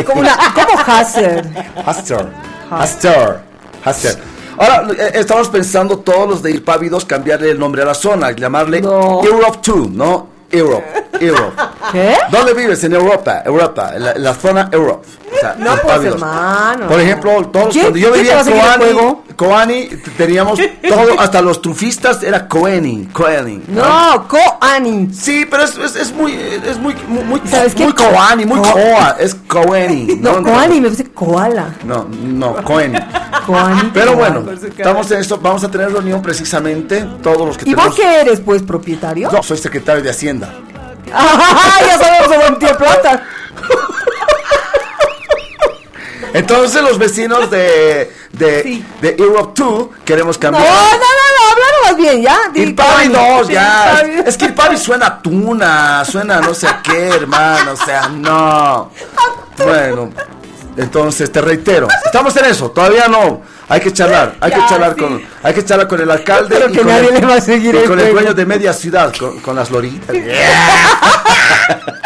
[0.06, 0.34] Como una.
[0.54, 1.46] ¿Cómo Hazard?
[1.86, 2.26] Hustler.
[2.70, 3.40] Hustler.
[3.84, 4.18] Hustler.
[4.58, 8.78] Ahora, eh, estamos pensando todos los de Irpávidos cambiarle el nombre a la zona, llamarle
[8.78, 10.28] Europe 2, ¿no?
[10.50, 11.52] Europe, Europe.
[11.92, 12.16] ¿Qué?
[12.30, 12.82] ¿Dónde vives?
[12.84, 15.06] En Europa, Europa, en la, en la zona Europe.
[15.34, 16.86] O sea, No, pues, hermano.
[16.88, 22.48] Por ejemplo, todos ¿Quién- cuando yo vivía en Coani, teníamos todo, hasta los trufistas era
[22.48, 23.62] Coeni, Coeni.
[23.68, 25.10] No, Coani.
[25.12, 27.84] Sí, pero es, es, es muy, es muy, muy, muy, ¿Sabes qué?
[27.84, 30.06] muy Coani, muy Co- Coa, es Coeni.
[30.20, 31.74] No, Coani, me parece koala.
[31.84, 32.98] No, no, Coeni.
[33.46, 33.90] Coani.
[33.92, 37.88] Pero bueno, estamos en esto, vamos a tener reunión precisamente, todos los que ¿Y tenemos...
[37.88, 39.30] vos qué eres, pues, propietario?
[39.30, 40.54] No, soy secretario de Hacienda.
[41.12, 43.22] ¡Ah, ya sabemos de tiene plata!
[46.32, 50.64] Entonces los vecinos de, de, de Europe 2 queremos No, cambiar...
[50.64, 52.38] no, no, no, hablaron más bien, ¿ya?
[52.54, 53.38] Irpavi Coani.
[53.38, 54.00] 2, ya.
[54.26, 57.72] Es que Irpavi suena a tuna, suena a no sé a qué, hermano.
[57.72, 58.90] O sea, no.
[59.56, 60.10] Bueno,
[60.76, 63.42] entonces te reitero, estamos en eso, todavía no.
[63.68, 65.00] Hay que charlar, hay que charlar sí.
[65.00, 67.40] con, hay que charlar con el alcalde y que con, nadie el, le va a
[67.40, 68.20] seguir y el con el juego.
[68.20, 70.14] dueño de media ciudad, con, con las loritas.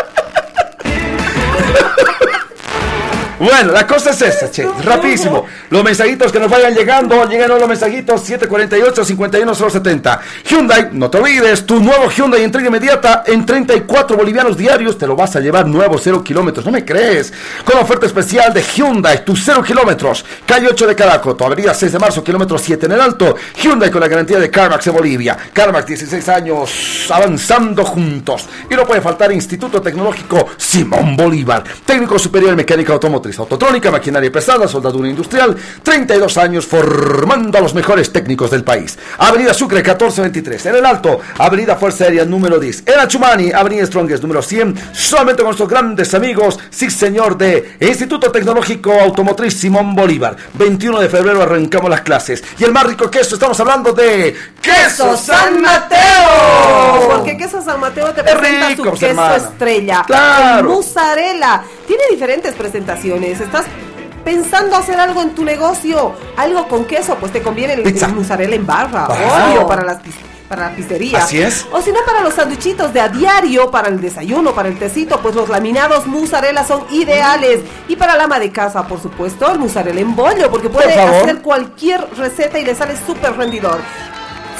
[3.40, 5.46] Bueno, la cosa es esta, che, rapidísimo.
[5.70, 10.20] Los mensajitos que nos vayan llegando, llegaron los mensajitos 748-51070.
[10.44, 15.16] Hyundai, no te olvides, tu nuevo Hyundai entrega inmediata en 34 bolivianos diarios, te lo
[15.16, 17.32] vas a llevar nuevo, 0 kilómetros, ¿no me crees?
[17.64, 21.98] Con oferta especial de Hyundai, tus 0 kilómetros, calle 8 de Caracoto, avenida 6 de
[21.98, 23.36] marzo, kilómetro 7 en el Alto.
[23.62, 25.38] Hyundai con la garantía de CarMax en Bolivia.
[25.52, 28.46] CarMax, 16 años, avanzando juntos.
[28.70, 34.30] Y no puede faltar Instituto Tecnológico Simón Bolívar, técnico superior en mecánica automotriz, autotrónica, maquinaria
[34.32, 38.98] pesada, soldadura industrial, 32 años formando a los mejores técnicos del país.
[39.18, 44.22] Avenida Sucre 1423, en el Alto, Avenida Fuerza Aérea número 10, en Achumani, Avenida Strongest
[44.22, 50.36] número 100, solamente con nuestros grandes amigos, sí señor, de Instituto Tecnológico Automotriz Simón Bolívar.
[50.54, 52.42] 21 de febrero arrancamos las clases.
[52.58, 57.08] Y el más rico queso, estamos hablando de Queso San Mateo.
[57.16, 59.36] Porque queso San Mateo te Es presenta rico, su queso hermana.
[59.36, 60.04] estrella.
[60.06, 60.58] Claro.
[60.60, 61.62] el mozzarella.
[61.86, 63.19] Tiene diferentes presentaciones.
[63.24, 63.66] Estás
[64.24, 68.54] pensando hacer algo en tu negocio, algo con queso, pues te conviene el, el mozzarella
[68.54, 69.98] en barra, obvio, para las
[70.50, 71.22] para la pizzería.
[71.22, 71.64] Así es.
[71.70, 75.20] O si no, para los sanduichitos de a diario, para el desayuno, para el tecito,
[75.20, 77.60] pues los laminados mozzarella son ideales.
[77.86, 81.40] Y para la ama de casa, por supuesto, el mozzarella en bollo, porque puede hacer
[81.40, 83.78] cualquier receta y le sale súper rendidor.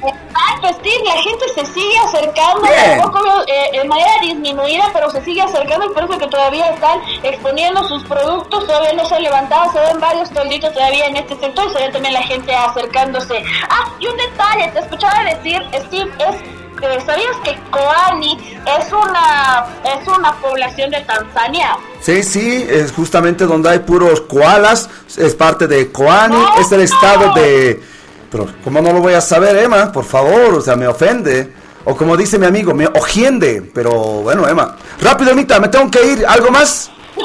[0.02, 2.62] Exacto, Steve, la gente se sigue acercando,
[3.02, 7.00] poco eh, de manera disminuida, pero se sigue acercando y por eso que todavía están
[7.22, 11.36] exponiendo sus productos, todavía no se han levantado, se ven varios tolditos todavía en este
[11.36, 13.42] sector y se ve también la gente acercándose.
[13.68, 18.36] Ah, y un detalle, te escuchaba decir, Steve, es eh, ¿sabías que Koani
[18.66, 21.76] es una es una población de Tanzania?
[22.00, 27.32] Sí, sí, es justamente donde hay puros koalas, es parte de Koani, es el estado
[27.34, 27.91] de...
[28.32, 29.92] Pero, ¿cómo no lo voy a saber, Emma?
[29.92, 31.52] Por favor, o sea, me ofende.
[31.84, 33.62] O como dice mi amigo, me ojiende.
[33.74, 33.92] Pero
[34.22, 34.76] bueno, Emma.
[35.00, 36.24] Rápido, Anita, me tengo que ir.
[36.26, 36.90] ¿Algo más?
[37.14, 37.24] No,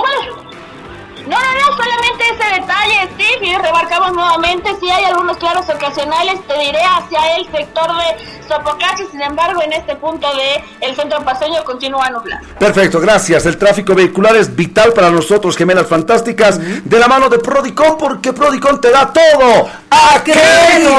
[1.29, 6.59] no, no, solamente ese detalle, Steve, y remarcamos nuevamente, si hay algunos claros ocasionales, te
[6.59, 11.63] diré hacia el sector de Sopocachi, sin embargo, en este punto de el centro paseño
[11.63, 12.45] continúa nublado.
[12.59, 13.45] Perfecto, gracias.
[13.45, 18.33] El tráfico vehicular es vital para nosotros, gemelas fantásticas, de la mano de Prodicom, porque
[18.33, 19.67] Prodicom te da todo.
[19.89, 20.89] ¡A crédito!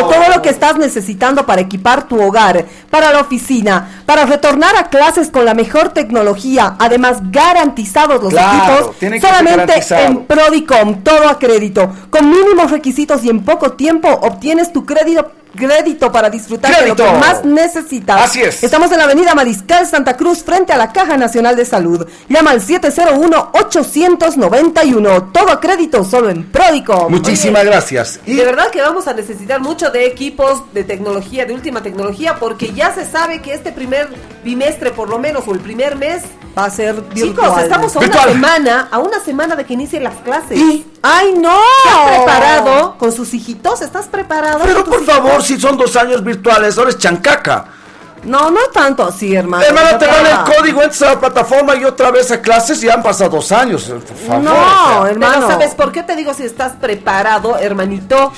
[0.00, 4.88] Todo lo que estás necesitando para equipar tu hogar, para la oficina, para retornar a
[4.88, 10.65] clases con la mejor tecnología, además garantizados los Claro, equipos, solamente en Prodicom,
[11.02, 16.30] todo a crédito, con mínimos requisitos y en poco tiempo obtienes tu crédito crédito para
[16.30, 18.20] disfrutar de lo que más necesitas.
[18.20, 18.62] Así es.
[18.62, 22.06] Estamos en la avenida Mariscal Santa Cruz frente a la Caja Nacional de Salud.
[22.28, 25.32] Llama al 701-891.
[25.32, 27.10] Todo a crédito solo en Prodicom.
[27.10, 28.20] Muchísimas gracias.
[28.24, 32.72] De verdad que vamos a necesitar mucho de equipos de tecnología, de última tecnología, porque
[32.72, 34.08] ya se sabe que este primer
[34.44, 36.22] bimestre, por lo menos, o el primer mes,
[36.56, 37.64] va a ser Chicos, virtual.
[37.64, 38.24] estamos a Virtual.
[38.24, 40.58] una semana, a una semana de que inicien las clases.
[41.08, 41.56] ¡Ay, no!
[41.84, 43.80] ¿Estás preparado con sus hijitos?
[43.80, 44.58] ¿Estás preparado?
[44.64, 47.66] Pero por favor, si son dos años virtuales, ahora es chancaca.
[48.24, 49.62] No, no tanto así, hermano.
[49.64, 52.88] Hermano, te dan el código, entras a la plataforma y otra vez a clases y
[52.88, 53.84] han pasado dos años.
[53.84, 54.42] Por favor.
[54.42, 55.10] No, o sea.
[55.12, 55.34] hermano.
[55.34, 58.32] Pero ¿sabes por qué te digo si estás preparado, hermanito?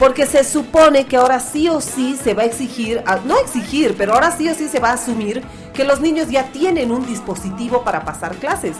[0.00, 3.94] Porque se supone que ahora sí o sí se va a exigir, a- no exigir,
[3.96, 7.06] pero ahora sí o sí se va a asumir que los niños ya tienen un
[7.06, 8.76] dispositivo para pasar clases.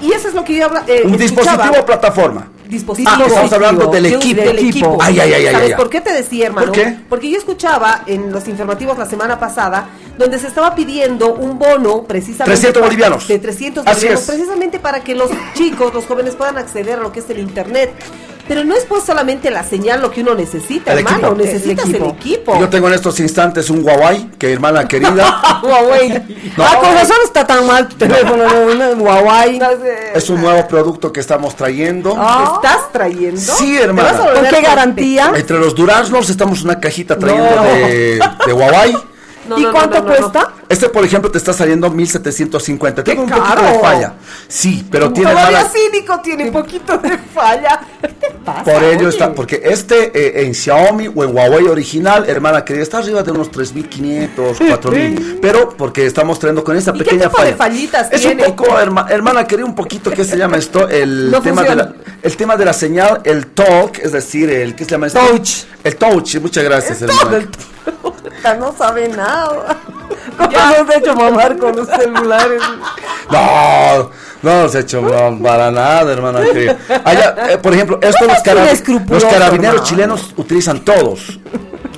[0.00, 1.52] Y eso es lo que yo habla, eh, Un escuchaba.
[1.56, 2.46] dispositivo o plataforma.
[2.72, 3.14] Dispositivo.
[3.16, 4.40] Ah, estamos hablando del equipo.
[4.42, 4.98] del equipo.
[5.00, 6.68] Ay, ay, ay, ¿Sabes por qué te decía, hermano?
[6.68, 6.96] ¿Por qué?
[7.08, 12.02] Porque yo escuchaba en los informativos la semana pasada donde se estaba pidiendo un bono
[12.04, 13.28] precisamente 300 pa- bolivianos.
[13.28, 14.26] de 300 Así bolivianos es.
[14.26, 17.92] precisamente para que los chicos, los jóvenes puedan acceder a lo que es el internet.
[18.48, 21.34] Pero no es pues solamente la señal lo que uno necesita, El hermano, equipo.
[21.36, 22.58] necesitas el equipo.
[22.58, 26.12] Yo tengo en estos instantes un Huawei, que hermana querida, Huawei.
[26.58, 29.60] Ah, con razón está tan mal tu teléfono, no, un Huawei.
[30.14, 32.10] es un nuevo producto que estamos trayendo.
[32.14, 33.40] ¿Te estás trayendo?
[33.40, 34.32] Sí, ¿Te vas a hermana.
[34.34, 35.32] ¿Con qué garantía?
[35.36, 37.62] Entre los duraznos estamos una cajita trayendo No.
[37.62, 38.96] de, de Huawei.
[39.48, 40.16] No, ¿Y no, no, cuánto no, no, no.
[40.32, 40.52] cuesta?
[40.72, 43.04] Este, por ejemplo, te está saliendo 1750.
[43.04, 43.62] Tengo un poquito caro!
[43.66, 44.14] de falla.
[44.48, 47.80] Sí, pero tiene Todavía mala- cínico tiene poquito de falla.
[48.00, 48.64] ¿Qué te pasa?
[48.64, 49.08] Por ello Oye.
[49.08, 53.30] está, porque este eh, en Xiaomi o en Huawei original, hermana querida, está arriba de
[53.32, 55.38] unos 3500, 4000.
[55.40, 57.56] Pero porque estamos trayendo con esta ¿Y qué pequeña tipo de falla.
[57.56, 58.46] fallitas es tiene?
[58.46, 60.88] un poco, herma- hermana querida, un poquito, ¿qué se llama esto?
[60.88, 64.74] El, No tema de la, el tema de la señal, el talk, es decir, el,
[64.74, 65.20] ¿qué se llama esto?
[65.20, 65.64] Touch.
[65.84, 67.46] El touch, muchas gracias, hermana.
[68.44, 69.76] Ya no sabe nada.
[70.44, 72.62] ¿Cómo nos ha hecho mamar con los celulares?
[73.30, 74.10] No,
[74.42, 76.14] no nos he hecho no, para nada.
[77.04, 79.88] Allá, eh, por ejemplo, esto los, escrupuloso, los carabineros hermano.
[79.88, 81.38] chilenos utilizan todos.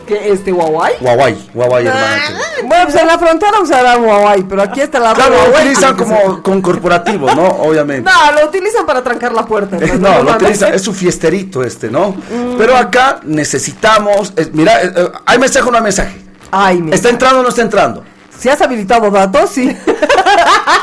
[0.06, 0.94] ¿Qué, este Huawei?
[1.00, 2.40] Huawei, Huawei, hermana querida.
[2.66, 6.42] Bueno, pues en la frontera usarán Huawei, pero aquí está la Claro, lo utilizan como
[6.42, 7.46] con corporativo, ¿no?
[7.46, 8.10] Obviamente.
[8.10, 9.76] No, lo utilizan para trancar la puerta.
[9.76, 12.14] hermano, No, lo utilizan, es su fiesterito este, ¿no?
[12.58, 16.20] Pero acá necesitamos, eh, mira, eh, eh, ¿hay mensaje o no hay mensaje?
[16.50, 16.94] Ay, mira.
[16.94, 18.04] ¿Está entrando o no está entrando?
[18.38, 19.76] Si has habilitado datos, sí.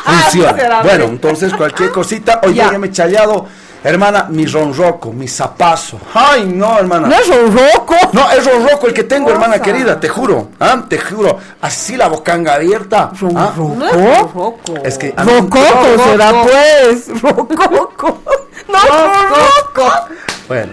[0.05, 0.53] Funciona.
[0.53, 0.89] miserable.
[0.89, 2.71] Bueno, entonces cualquier cosita, oye, Ya.
[2.71, 3.45] ya me he challado,
[3.83, 5.99] hermana, mi ronroco, mi zapazo.
[6.13, 7.07] Ay, no, hermana.
[7.07, 7.95] No es un roco.
[8.13, 9.35] No, es ronroco el que tengo, Cosa.
[9.35, 10.83] hermana querida, te juro, ¿ah?
[10.87, 11.37] te juro.
[11.61, 13.11] Así la bocanga abierta.
[13.35, 13.53] ¿ah?
[13.57, 14.59] No es roco.
[14.83, 17.21] Es que mí- Rococo será pues.
[17.21, 18.21] Rococo.
[18.67, 18.79] No,
[19.29, 19.91] roco.
[20.47, 20.71] Bueno,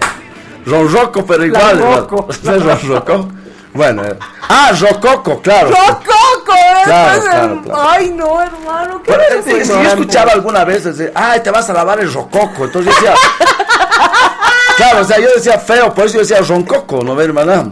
[0.66, 1.78] Ronroco, pero igual.
[1.80, 2.28] Ronroco.
[2.42, 3.28] ¿No es Ronroco?
[3.74, 4.16] Bueno, eh.
[4.48, 5.70] ah, Rococo, claro.
[5.70, 6.54] ¡Rococo!
[6.84, 7.88] Claro, Después claro, el- claro.
[7.90, 9.02] Ay, no, hermano.
[9.02, 9.14] ¿Qué
[9.44, 12.64] si- yo escuchaba alguna vez, decir, ay, te vas a lavar el rococo.
[12.64, 13.14] Entonces yo decía,
[14.76, 17.70] claro, o sea, yo decía feo, por eso yo decía roncoco, ¿no ve, hermana?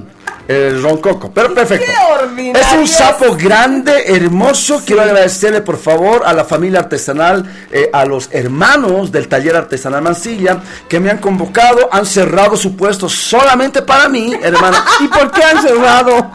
[0.49, 1.91] El roncoco, pero perfecto.
[2.55, 4.81] Es un sapo grande, hermoso.
[4.85, 10.03] Quiero agradecerle, por favor, a la familia artesanal, eh, a los hermanos del taller artesanal
[10.03, 14.85] Mansilla, que me han convocado, han cerrado su puesto solamente para mí, hermana.
[15.01, 16.31] ¿Y por qué han cerrado?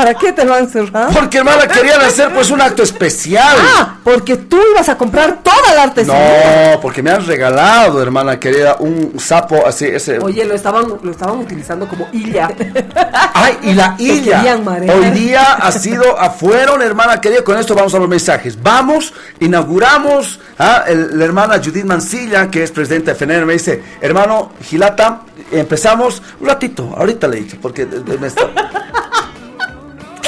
[0.00, 1.10] ¿Para qué te lo han cerrado?
[1.12, 3.54] Porque, hermana, querían hacer pues un acto especial.
[3.60, 6.72] Ah, porque tú ibas a comprar toda la artesanía.
[6.74, 10.18] No, porque me han regalado, hermana querida, un sapo así, ese.
[10.18, 12.48] Oye, lo estaban, lo estaban utilizando como hilla.
[13.34, 14.36] Ay, y la Te illa.
[14.38, 14.96] querían marear.
[14.96, 18.60] Hoy día ha sido, ah, fueron, hermana querida, con esto vamos a los mensajes.
[18.62, 23.82] Vamos, inauguramos, ah, el- la hermana Judith Mancilla, que es presidenta de FENER, me dice,
[24.00, 25.20] hermano Gilata,
[25.52, 28.42] empezamos un ratito, ahorita le he dicho, porque me está...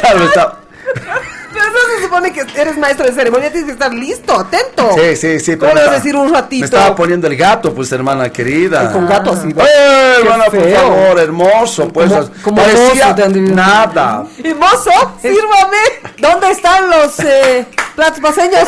[0.02, 0.58] Está...
[1.52, 4.90] Pero no se supone que eres maestro de ceremonia, tienes que estar listo, atento.
[4.94, 5.56] Sí, sí, sí.
[5.56, 6.60] ¿Cómo me le vas a estaba- decir un ratito?
[6.60, 8.90] Me estaba poniendo el gato, pues, hermana querida.
[8.90, 9.48] Con gato así.
[9.48, 11.88] ¡Eh, hermana, por favor, hermoso!
[11.88, 12.10] Pues,
[12.42, 14.24] Como- parecía nada.
[14.42, 14.90] Y mozo,
[15.20, 15.76] sírvame.
[16.18, 18.66] ¿Dónde están los eh, platos paseños?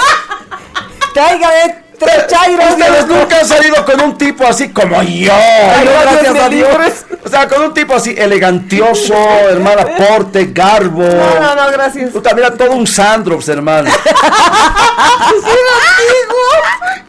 [1.14, 2.72] Traiga de tres chairos.
[2.72, 5.32] Ustedes nunca han salido con un tipo así como yo.
[5.32, 7.04] Ay, gracias a Dios.
[7.24, 9.14] O sea, con un tipo así elegantioso,
[9.48, 11.02] hermana, porte, garbo.
[11.02, 12.10] No, no, no, gracias.
[12.10, 13.90] Puta, mira, todo un Sandrops, hermano.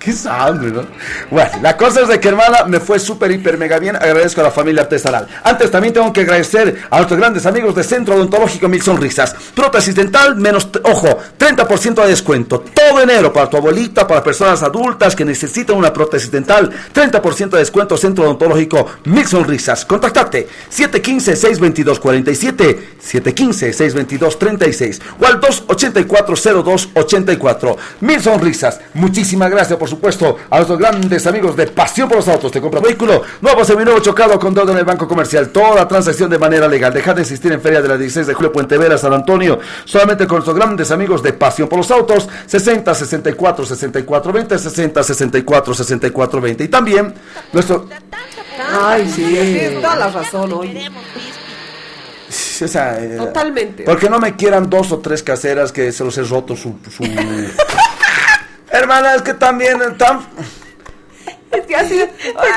[0.05, 0.83] Qué sangre, ¿no?
[1.31, 3.95] Bueno, la cosa es de que, hermana, me fue súper, hiper, mega bien.
[3.95, 5.27] Agradezco a la familia artesanal.
[5.43, 9.35] Antes también tengo que agradecer a nuestros grandes amigos de Centro Odontológico Mil Sonrisas.
[9.55, 12.63] Prótesis dental, menos, ojo, 30% de descuento.
[12.73, 14.84] Todo enero para tu abuelita, para personas adultas
[15.15, 16.69] que necesitan una prótesis dental.
[16.93, 19.83] 30% de descuento Centro Odontológico Mil Sonrisas.
[19.83, 27.75] Contactate 715-622-47, 715-622-36 o al 284-0284.
[28.01, 28.79] Mil sonrisas.
[28.93, 32.51] Muchísimas gracias, por supuesto, a nuestros grandes amigos de Pasión por los Autos.
[32.51, 35.49] Te compra vehículo nuevo, seminuevo, chocado con deuda en el Banco Comercial.
[35.49, 36.93] Toda transacción de manera legal.
[36.93, 39.57] Deja de existir en Feria de la 16 de Julio, Puente Vera, San Antonio.
[39.85, 42.29] Solamente con nuestros grandes amigos de Pasión por los Autos.
[42.45, 46.63] 60 64 64 20, 60 64 64 20.
[46.63, 47.13] Y también
[47.53, 47.87] nuestro.
[48.81, 49.23] Ay, sí.
[49.25, 50.89] Tienes toda la razón, oye.
[52.63, 53.83] o sea, eh, Totalmente.
[53.83, 56.75] Porque no me quieran dos o tres caseras que se los he roto su.
[56.89, 57.03] su...
[58.69, 59.79] Hermana, es que también.
[59.81, 60.64] eh, que
[61.75, 62.09] así, es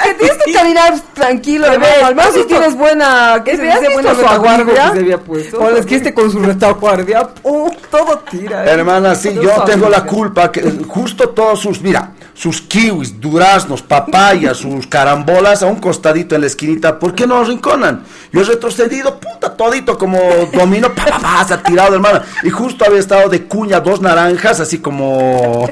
[0.04, 1.66] que tienes que caminar tranquilo.
[1.66, 1.78] Al
[2.14, 3.92] menos ¿has si tienes buena, ¿qué se Bebé, ¿has dice?
[3.92, 4.84] Buena retaguardia.
[4.88, 5.58] que se había puesto?
[5.58, 7.70] O es que este con su retaguardia, ¡pum!
[7.90, 8.64] todo tira.
[8.64, 8.70] ¿eh?
[8.70, 14.58] Hermana, sí, yo tengo la culpa que justo todos sus, mira, sus kiwis, duraznos, papayas,
[14.62, 18.04] sus carambolas a un costadito en la esquinita, ¿por qué no rinconan?
[18.32, 20.18] Yo he retrocedido, puta, todito como
[20.52, 22.22] domino, pa, pa, pa, se ha tirado, hermana.
[22.44, 25.68] Y justo había estado de cuña dos naranjas, así como,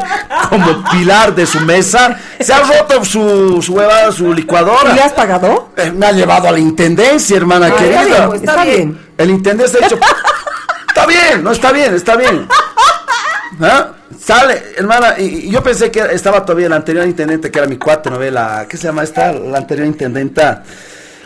[0.48, 2.18] como pilar de su mesa.
[2.40, 4.92] Se ha roto su, su huevada, su licuadora.
[4.92, 5.70] ¿Y le has pagado?
[5.76, 8.02] Eh, me ha llevado a la intendencia, hermana Ah, querida.
[8.02, 9.00] está bien, pues, está bien.
[9.18, 9.98] El intendente ha dicho,
[10.88, 12.48] está bien, no está bien, está bien.
[13.60, 13.88] ¿Ah?
[14.18, 17.76] Sale, hermana, y, y yo pensé que estaba todavía la anterior intendente, que era mi
[17.76, 19.32] cuate, novela, ¿qué se llama esta?
[19.32, 20.62] La anterior intendenta.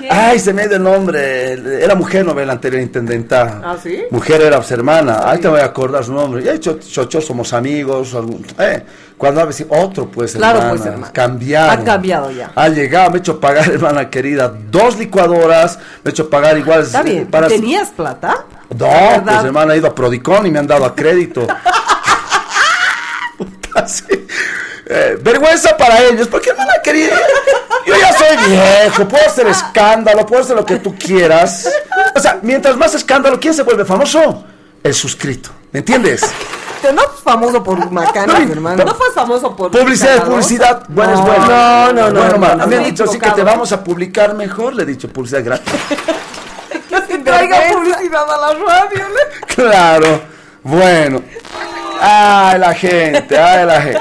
[0.09, 1.53] Ay, se me dio el nombre.
[1.85, 3.61] Era mujer, no ve la anterior intendenta.
[3.62, 4.05] ¿Ah, sí?
[4.11, 5.28] Mujer era su hermana.
[5.31, 6.43] Ahí te voy a acordar su nombre.
[6.43, 8.14] Ya he dicho, chocho, somos amigos.
[8.14, 8.83] algún- eh,
[9.18, 10.74] cuando a veces otro, pues, Claro, hermana.
[10.74, 11.12] pues, hermana.
[11.12, 11.81] Cambiaron.
[11.81, 12.51] Ha cambiado ya.
[12.55, 15.78] Ha llegado, me he hecho pagar, hermana querida, dos licuadoras.
[16.03, 16.81] Me he hecho pagar igual.
[16.81, 17.26] Está bien.
[17.26, 18.47] Para ¿Tenías plata?
[18.70, 21.47] no, pues hermana, he ido a Prodicon y me han dado a crédito.
[23.87, 24.26] Sí.
[24.93, 27.14] Eh, vergüenza para ellos, porque hermana querida,
[27.87, 31.70] yo ya soy viejo, puedo hacer escándalo, puedo hacer lo que tú quieras.
[32.16, 34.45] O sea, mientras más escándalo, ¿quién se vuelve famoso?
[34.83, 36.22] El suscrito, ¿me entiendes?
[36.83, 38.85] Te no es famoso por macanas, hermano.
[38.85, 41.47] ¿No fue famoso por Publicidad, publicidad, bueno es No, bueno.
[41.47, 43.85] no, no, no, Bueno, no, no, me han no, dicho así que te vamos a
[43.85, 45.72] publicar mejor, le he dicho publicidad gratis.
[47.24, 49.09] Traiga publicidad a la radio.
[49.09, 49.55] ¿le?
[49.55, 50.22] Claro.
[50.62, 51.22] Bueno.
[52.01, 54.01] Ay, la gente, ay, la gente.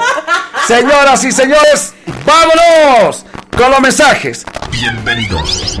[0.66, 1.94] Señoras y señores,
[2.24, 3.26] vámonos
[3.56, 4.44] con los mensajes.
[4.70, 5.78] Bienvenidos.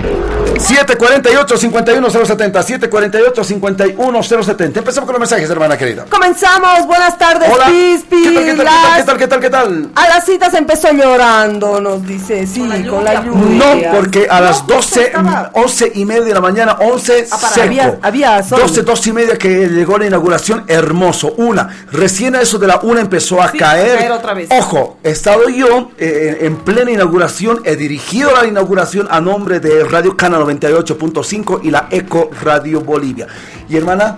[0.56, 4.76] 748-51070, 748-51070.
[4.78, 6.04] Empezamos con los mensajes, hermana querida.
[6.10, 7.66] Comenzamos, buenas tardes, Hola.
[7.66, 8.22] Pispi.
[8.22, 9.90] ¿Qué tal, qué tal, Las- qué tal, qué tal, qué tal?
[9.94, 13.74] A las citas empezó llorando, nos dice, sí, con la lluvia.
[13.90, 15.12] No, porque a las 12,
[15.54, 17.66] 11 y media de la mañana, 11 Ah, para, seco.
[17.66, 18.60] había- había sol.
[18.60, 21.32] 12, 12 y media que llegó la inauguración, hermoso.
[21.38, 23.98] Una, recién a eso de la una empezó a Sí, caer.
[23.98, 24.48] caer otra vez.
[24.50, 29.84] Ojo, he estado yo eh, en plena inauguración, he dirigido la inauguración a nombre de
[29.84, 33.26] Radio Cana 98.5 y la Eco Radio Bolivia.
[33.68, 34.16] Y hermana,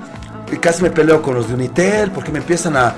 [0.61, 2.95] casi me peleo con los de Unitel porque me empiezan a...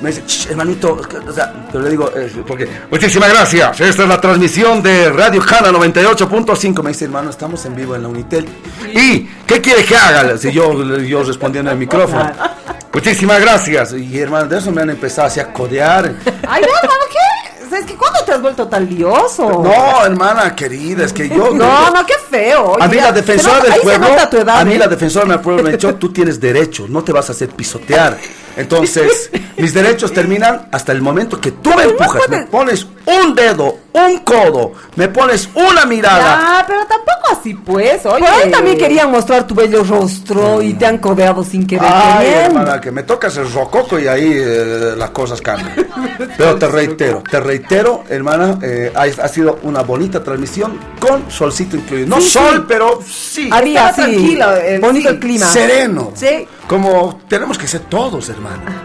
[0.00, 4.08] Me dice, "Ch, hermanito, o sea, pero le digo, eh, porque, muchísimas gracias, esta es
[4.08, 6.82] la transmisión de Radio Cana 98.5.
[6.82, 8.48] Me dice, hermano, estamos en vivo en la Unitel.
[8.94, 10.38] ¿Y qué quiere que haga?
[10.38, 12.32] Si yo, yo respondiendo en el micrófono.
[12.94, 13.92] Muchísimas gracias.
[13.92, 16.14] Y hermano, de eso me han empezado así a codear.
[16.48, 16.68] Ay, no,
[17.10, 17.29] ¿qué?
[17.70, 19.48] O sea, Es que ¿cuándo te has vuelto tan lioso?
[19.62, 21.54] No, hermana querida, es que yo...
[21.54, 22.76] No, no, qué feo.
[22.82, 24.78] A mí la defensora del pueblo, edad, a mí ¿eh?
[24.78, 27.50] la defensora del pueblo me ha dicho, tú tienes derechos, no te vas a hacer
[27.50, 28.18] pisotear.
[28.56, 33.78] Entonces, mis derechos terminan hasta el momento que tú me empujas, me pones un dedo,
[33.92, 36.58] un codo, me pones una mirada.
[36.60, 38.20] Ah, pero tampoco así pues, oye.
[38.24, 41.88] Por ahí también querían mostrar tu bello rostro y te han codeado sin querer.
[41.90, 45.74] Ay, hermana, que me tocas el rococo y ahí eh, las cosas cambian.
[46.36, 51.76] Pero te reitero, te reitero, hermana, eh, ha, ha sido una bonita transmisión con solcito
[51.76, 52.06] incluido.
[52.08, 52.64] No Sí, sol, sí.
[52.68, 53.48] pero sí.
[53.52, 55.46] Había, sí, tranquilo, eh, bonito sí, el clima.
[55.46, 56.12] Sereno.
[56.14, 56.46] Sí.
[56.68, 58.84] Como tenemos que ser todos, hermana.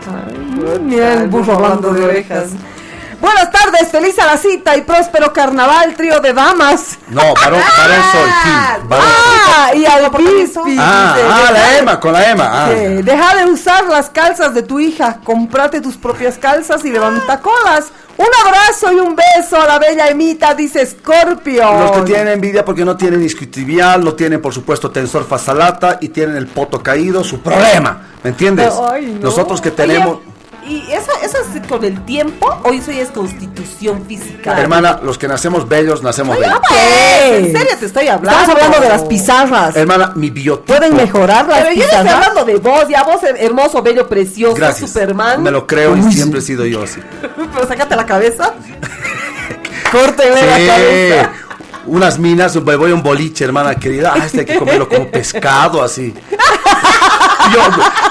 [0.82, 2.46] Mira el burro hablando de orejas.
[3.26, 7.00] Buenas tardes, feliz a la cita y próspero carnaval, trío de damas.
[7.10, 8.50] No, varón, varón soy, sí.
[8.88, 9.80] varón Ah, soy.
[9.82, 10.76] y al Pispi.
[10.78, 12.50] Ah, dice, ah, la deja- Emma, con la Emma.
[12.52, 12.70] ah.
[12.72, 17.40] Sí, deja de usar las calzas de tu hija, comprate tus propias calzas y levanta
[17.42, 17.86] colas.
[18.18, 21.64] Un abrazo y un beso a la bella Emita, dice Scorpio.
[21.80, 26.10] Los que tienen envidia porque no tienen isquiotibial, no tienen por supuesto tensor fasalata y
[26.10, 28.72] tienen el poto caído, su problema, ¿me entiendes?
[28.90, 29.30] Ay, no.
[29.30, 30.20] Nosotros que tenemos,
[30.68, 34.60] ¿Y eso, eso es con el tiempo o eso ya es constitución física?
[34.60, 36.60] hermana, los que nacemos bellos, nacemos bellos.
[36.68, 38.40] Pues, en serio te estoy hablando.
[38.40, 39.76] Estamos hablando de las pizarras.
[39.76, 40.66] Hermana, mi biotipo.
[40.78, 42.14] Pueden mejorar las Pero yo no estoy pizarras.
[42.28, 44.90] hablando de vos, ya vos hermoso, bello, precioso, Gracias.
[44.90, 45.44] Superman.
[45.44, 47.00] Me lo creo y siempre he sido yo así.
[47.54, 48.54] Pero sácate la cabeza.
[49.92, 50.66] Córtele la Sí.
[50.68, 51.32] cabeza.
[51.88, 54.14] Unas minas, me voy a un boliche, hermana querida.
[54.16, 56.12] Ah, este hay que comerlo como pescado, así.
[57.54, 57.60] Yo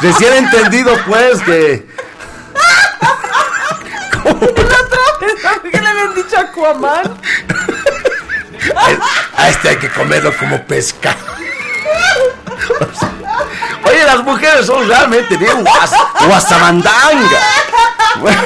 [0.00, 1.86] recién he entendido, pues, que.
[5.70, 7.18] ¿Qué le habían dicho a Aquaman?
[9.36, 11.16] A este hay que comerlo como pescado.
[13.86, 15.92] Oye, las mujeres son realmente bien guas,
[16.26, 17.38] guasamandanga.
[18.22, 18.36] Vez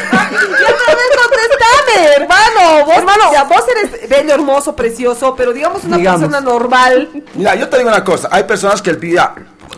[1.22, 2.84] contestame, hermano.
[2.86, 6.20] Vos, hermano, ya, vos eres bello, hermoso, precioso, pero digamos una Digamos.
[6.22, 7.08] persona normal.
[7.34, 8.28] Mira, yo te digo una cosa.
[8.32, 9.34] Hay personas que el vida.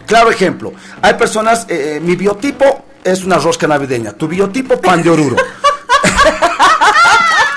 [0.07, 0.73] Claro ejemplo.
[1.03, 1.66] Hay personas.
[1.68, 4.12] eh, eh, mi biotipo es una rosca navideña.
[4.12, 5.37] Tu biotipo, pan de oruro.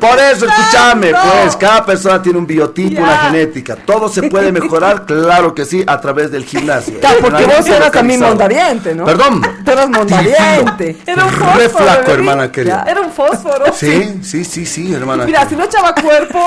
[0.00, 3.76] Por eso, escúchame, pues, cada persona tiene un biotipo, una genética.
[3.76, 6.98] Todo se puede mejorar, claro que sí, a través del gimnasio.
[7.00, 9.04] Claro, porque vos eras también mondariente, ¿no?
[9.04, 9.42] Perdón.
[9.64, 10.96] Tú eras mondariente.
[11.06, 11.38] Era un Re
[11.68, 11.84] fósforo.
[11.84, 12.12] flaco, bebé.
[12.14, 12.84] hermana querida.
[12.88, 13.72] Era un fósforo.
[13.74, 15.24] Sí, sí, sí, sí, hermana.
[15.24, 16.38] Mira, si no echaba cuerpo,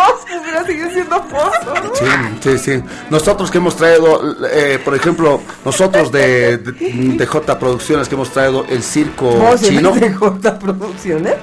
[0.42, 1.94] hubiera seguido siendo fósforo.
[1.96, 2.06] Sí,
[2.42, 2.84] sí, sí.
[3.10, 6.72] Nosotros que hemos traído, eh, por ejemplo, nosotros de, de,
[7.18, 9.92] de J Producciones que hemos traído el circo Vos chino.
[9.92, 11.36] de J Producciones.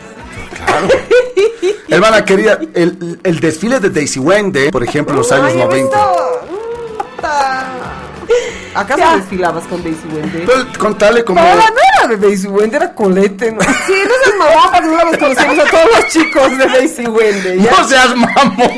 [1.89, 5.65] Hermana querida, el, el desfile de Daisy Wende, por ejemplo, en los años Ay, he
[5.65, 6.13] 90.
[8.75, 10.47] ¿Acaso desfilabas con Daisy Wendy?
[10.79, 11.41] Contale como...
[11.41, 13.61] Paola no era de Daisy Wendy, era Colette, ¿no?
[13.63, 17.63] Sí, no seas mamón, porque una vez conocimos a todos los chicos de Daisy Wendy.
[17.63, 17.71] ¿ya?
[17.71, 18.71] No seas mamón.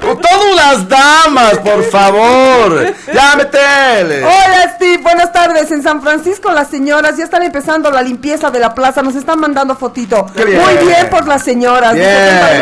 [0.00, 2.94] Con todas las damas, por favor.
[3.12, 4.24] Ya metele.
[4.24, 5.70] Hola Steve, buenas tardes.
[5.70, 9.02] En San Francisco las señoras ya están empezando la limpieza de la plaza.
[9.02, 10.26] Nos están mandando fotito.
[10.34, 10.62] Qué bien.
[10.62, 11.94] Muy bien por las señoras.
[11.94, 12.06] Bien,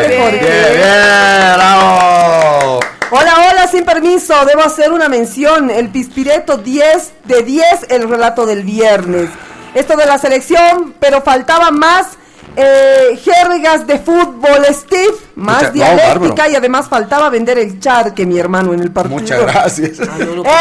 [0.08, 0.44] bien, ¿por bien,
[1.54, 1.83] bravo.
[4.26, 4.46] Permiso.
[4.46, 5.70] Debo hacer una mención.
[5.70, 9.28] El Pispireto 10 de 10, el relato del viernes.
[9.74, 12.06] Esto de la selección, pero faltaba más
[12.56, 15.14] eh, jergas de fútbol, Steve.
[15.34, 16.50] Más Mucha- no, dialéctica bárbaro.
[16.52, 19.18] y además faltaba vender el charque, mi hermano, en el partido.
[19.20, 19.98] Muchas gracias.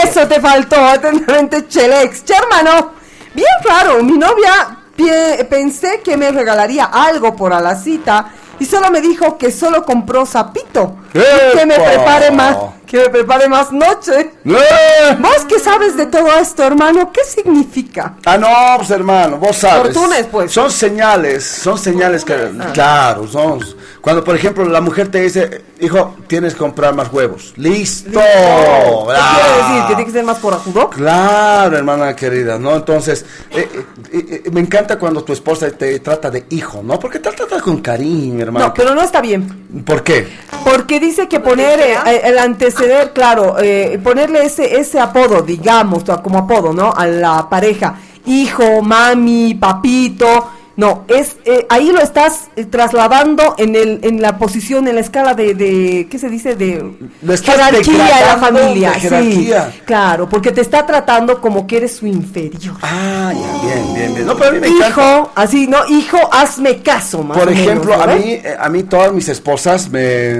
[0.03, 2.23] Eso te faltó, atentamente, Chelex.
[2.25, 2.93] Che, hermano,
[3.35, 4.01] bien raro.
[4.03, 9.01] Mi novia pie- pensé que me regalaría algo por a la cita y solo me
[9.01, 10.95] dijo que solo compró sapito.
[11.13, 11.85] Y que me ¡Epa!
[11.85, 14.31] prepare más, que me prepare más noche.
[14.45, 15.17] ¡Eh!
[15.19, 17.11] ¿Vos qué sabes de todo esto, hermano?
[17.11, 18.15] ¿Qué significa?
[18.25, 18.47] Ah, no,
[18.77, 19.93] pues hermano, vos sabes.
[19.93, 20.51] Fortunes, pues.
[20.51, 23.59] Son señales, son señales que, claro, son.
[24.03, 27.53] Cuando, por ejemplo, la mujer te dice, hijo, tienes que comprar más huevos.
[27.55, 28.11] ¡Listo!
[28.11, 29.81] ¿Qué quiere decir?
[29.81, 30.89] ¿Que tiene que ser más corajudo?
[30.89, 32.75] Claro, hermana querida, ¿no?
[32.75, 33.69] Entonces, eh,
[34.11, 36.99] eh, eh, me encanta cuando tu esposa te trata de hijo, ¿no?
[36.99, 38.65] Porque te trata con cariño, hermano.
[38.67, 39.83] No, pero no está bien.
[39.85, 40.27] ¿Por qué?
[40.65, 46.03] Porque dice que poner eh, eh, el anteceder, claro, eh, ponerle ese, ese apodo, digamos,
[46.21, 46.91] como apodo, ¿no?
[46.93, 47.95] A la pareja,
[48.25, 50.49] hijo, mami, papito.
[50.75, 55.01] No, es eh, ahí lo estás eh, trasladando en el en la posición, en la
[55.01, 56.55] escala de, de ¿qué se dice?
[56.55, 56.83] De
[57.21, 58.91] Lo estás jerarquía de la familia.
[58.93, 59.71] de jerarquía.
[59.71, 62.73] Sí, claro, porque te está tratando como que eres su inferior.
[62.81, 64.25] Ah, ya, bien, bien, bien.
[64.25, 64.87] No, pero a mí me encanta.
[64.89, 65.77] Hijo, así, ¿no?
[65.89, 69.29] Hijo, hazme caso, más Por menos, ejemplo, ¿no a mí, eh, a mí todas mis
[69.29, 70.39] esposas me...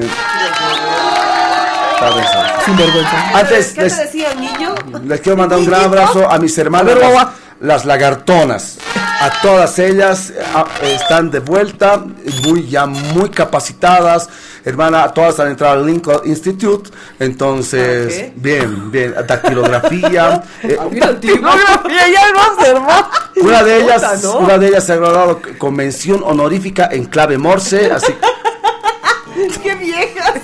[2.65, 3.37] Sinvergüenza.
[3.39, 4.75] Antes ¿Qué les, te decía el niño?
[5.05, 7.33] les quiero mandar un gran abrazo a mis hermanas, A ver, las, Boba.
[7.61, 8.77] las lagartonas.
[9.21, 12.03] A todas ellas ah, están de vuelta,
[12.45, 14.29] muy ya muy capacitadas.
[14.65, 16.89] Hermana, todas han entrado al Lincoln Institute.
[17.19, 19.13] Entonces, bien, bien.
[19.27, 20.43] Dactilografía.
[20.63, 23.07] eh, Dactilografía, ya no, hermano.
[23.41, 24.37] una de ellas, Puta, ¿no?
[24.39, 28.13] una de ellas se ha graduado con mención honorífica en clave Morse, así
[29.63, 30.41] ¡Qué viejas!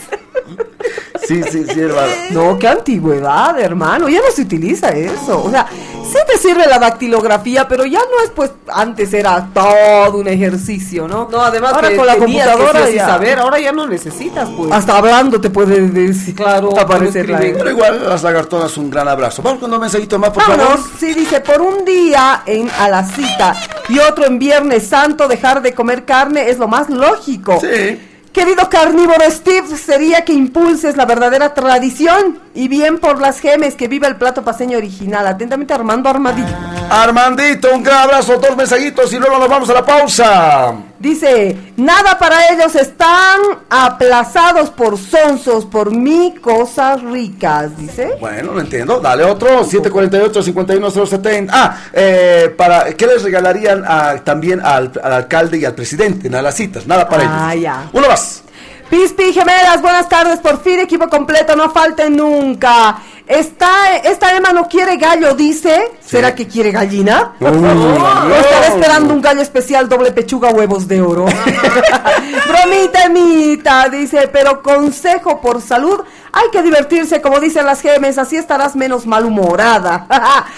[1.30, 2.11] sí, sí, sí, hermano.
[2.32, 4.09] No, qué antigüedad, hermano.
[4.09, 5.43] Ya no se utiliza eso.
[5.43, 5.67] O sea,
[6.10, 8.51] sí te sirve la dactilografía, pero ya no es pues.
[8.68, 11.28] Antes era todo un ejercicio, ¿no?
[11.32, 13.07] No, además ahora que con la que computadora sí sí ya.
[13.07, 14.72] saber, ahora ya no necesitas, pues.
[14.72, 16.36] Hasta hablando te puede decir.
[16.36, 19.41] Claro, aparecer Pero igual las lagartonas un gran abrazo.
[19.41, 20.86] Vamos con un mensajito más, por Vámonos, favor.
[20.99, 23.55] sí, dice, por un día en a la cita
[23.88, 27.60] y otro en Viernes Santo, dejar de comer carne es lo más lógico.
[27.60, 27.99] Sí.
[28.34, 33.88] Querido carnívoro Steve, sería que impulses la verdadera tradición y bien por las gemes, que
[33.88, 35.26] viva el plato paseño original.
[35.26, 36.56] Atentamente, Armando Armadillo.
[36.90, 40.76] Armandito, un gran abrazo, dos mensajitos y luego nos vamos a la pausa.
[41.00, 43.39] Dice, nada para ellos, están
[43.70, 48.18] aplazados por sonsos, por mí, cosas ricas, dice.
[48.20, 49.00] Bueno, no entiendo.
[49.00, 51.47] Dale otro, 748-51070.
[51.52, 56.34] Ah, eh, para, ¿qué les regalarían a- también al, al alcalde y al presidente en
[56.43, 56.86] las citas?
[56.86, 57.64] Nada para Ah, ellos.
[57.64, 57.89] ya.
[57.93, 58.43] Uno más.
[58.89, 62.97] Pispi gemelas, buenas tardes, por fin equipo completo, no falten nunca.
[63.30, 65.92] Está, esta Emma no quiere gallo, dice.
[66.04, 67.34] ¿Será que quiere gallina?
[67.40, 68.36] Uh, ¿O no.
[68.36, 71.26] estará esperando un gallo especial doble pechuga huevos de oro?
[72.48, 76.02] Bromita, Emita, dice, pero consejo por salud,
[76.32, 80.08] hay que divertirse, como dicen las gemes, así estarás menos malhumorada.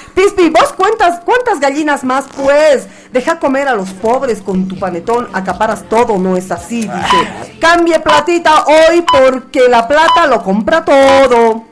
[0.16, 2.88] Pispi, vos cuentas, ¿cuántas gallinas más, pues?
[3.12, 7.58] Deja comer a los pobres con tu panetón, acaparas todo, no es así, dice.
[7.60, 11.71] Cambie platita hoy porque la plata lo compra todo.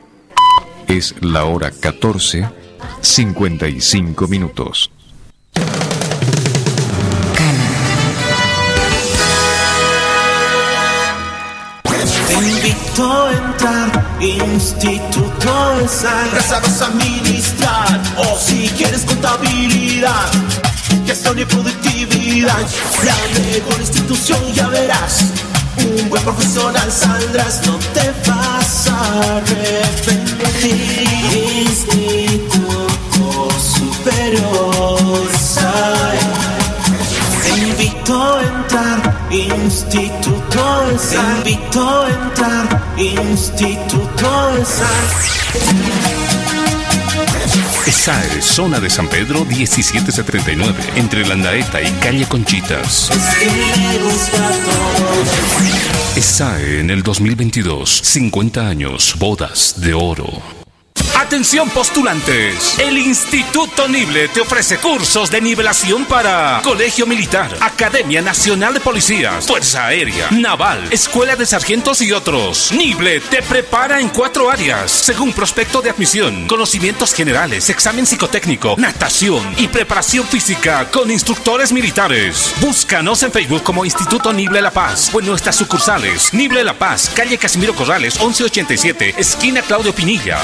[0.90, 2.48] Es la hora 14,
[3.00, 4.90] 55 minutos.
[12.26, 16.28] Te invito a entrar, Instituto de Sal.
[16.40, 20.28] Sabes administrar, o si quieres contabilidad,
[21.06, 22.66] gestión y productividad.
[23.04, 25.49] La mejor institución ya verás.
[25.76, 30.76] Un buen profesional saldrás, no te vas a arrepentir.
[31.66, 35.00] Instituto Superior.
[37.42, 38.98] Te invito a entrar,
[39.30, 40.62] Instituto
[40.98, 41.42] Sal.
[41.42, 42.66] Te invito a entrar,
[42.96, 44.28] Instituto
[44.64, 46.39] Sal.
[47.90, 53.10] ESAE, zona de San Pedro 1779, entre Landaeta y Calle Conchitas.
[56.14, 60.59] ESAE en el 2022, 50 años, bodas de oro.
[61.20, 62.78] Atención postulantes.
[62.78, 69.46] El Instituto Nible te ofrece cursos de nivelación para Colegio Militar, Academia Nacional de Policías,
[69.46, 72.72] Fuerza Aérea, Naval, Escuela de Sargentos y otros.
[72.72, 79.54] Nible te prepara en cuatro áreas, según prospecto de admisión, conocimientos generales, examen psicotécnico, natación
[79.58, 82.54] y preparación física con instructores militares.
[82.62, 86.32] Búscanos en Facebook como Instituto Nible La Paz o en nuestras sucursales.
[86.32, 90.38] Nible La Paz, calle Casimiro Corrales, 1187, esquina Claudio Pinilla.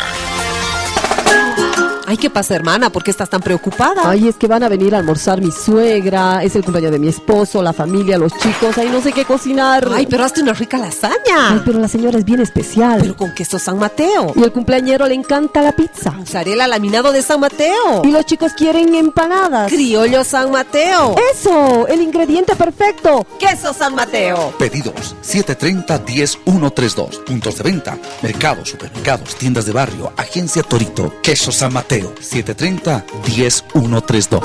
[2.13, 2.91] Ay, ¿qué pasa, hermana?
[2.91, 4.07] ¿Por qué estás tan preocupada?
[4.07, 7.07] Ay, es que van a venir a almorzar mi suegra, es el cumpleaños de mi
[7.07, 9.89] esposo, la familia, los chicos, ay, no sé qué cocinar.
[9.91, 11.53] Ay, pero hazte una rica lasaña.
[11.53, 12.99] Ay, pero la señora es bien especial.
[13.01, 14.31] Pero con queso San Mateo.
[14.35, 16.11] Y el cumpleañero le encanta la pizza.
[16.11, 18.03] Mozzarella laminado de San Mateo.
[18.03, 19.71] Y los chicos quieren empanadas.
[19.71, 21.15] Criollo San Mateo.
[21.33, 23.25] Eso, el ingrediente perfecto.
[23.39, 24.53] Queso San Mateo.
[24.59, 27.23] Pedidos 730-10132.
[27.23, 27.97] Puntos de venta.
[28.21, 31.11] Mercados, supermercados, tiendas de barrio, Agencia Torito.
[31.23, 34.43] Queso San Mateo 730-10132.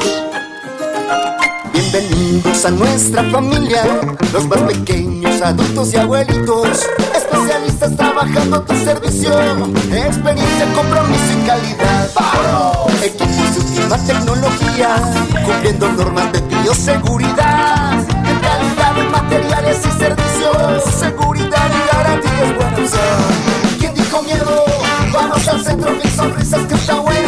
[1.73, 3.83] Bienvenidos a nuestra familia,
[4.33, 9.31] los más pequeños, adultos y abuelitos, especialistas trabajando a tu servicio,
[9.93, 12.11] experiencia, compromiso y calidad.
[13.03, 14.97] Equipos de última tecnología,
[15.47, 18.05] cumpliendo normas de bioseguridad,
[18.43, 22.93] calidad en materiales y servicios, seguridad y garantías.
[23.79, 24.65] ¿Quién dijo miedo?
[25.13, 27.28] Vamos al centro, mil sonrisas que está bueno.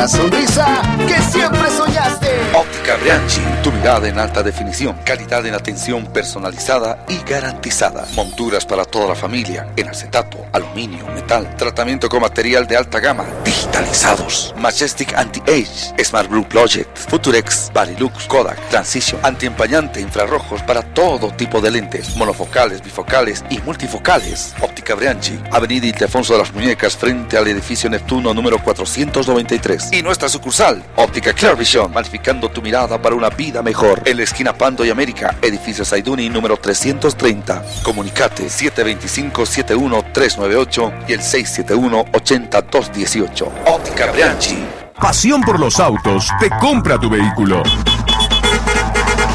[0.00, 2.28] La sonrisa que siempre soñaste.
[2.54, 8.06] Óptica Brianchi, tu mirada en alta definición, calidad en atención personalizada y garantizada.
[8.14, 13.26] Monturas para toda la familia, en acetato, aluminio, metal, tratamiento con material de alta gama,
[13.44, 14.54] digitalizados.
[14.56, 21.72] Majestic Anti-Age, Smart Blue Project, Futurex, Barilux, Kodak, Transition, antiempañante, infrarrojos para todo tipo de
[21.72, 24.54] lentes, monofocales, bifocales y multifocales.
[24.62, 29.89] Óptica Brianchi, Avenida Ildefonso de las Muñecas, frente al edificio Neptuno número 493.
[29.92, 31.92] Y nuestra sucursal, Óptica Clear Vision,
[32.52, 34.00] tu mirada para una vida mejor.
[34.04, 37.64] En la esquina Pando y América, edificio Saiduni número 330.
[37.82, 43.48] Comunicate 725-71398 y el 671-80218.
[43.66, 44.64] Óptica Brianchi.
[45.00, 47.64] Pasión por los autos te compra tu vehículo.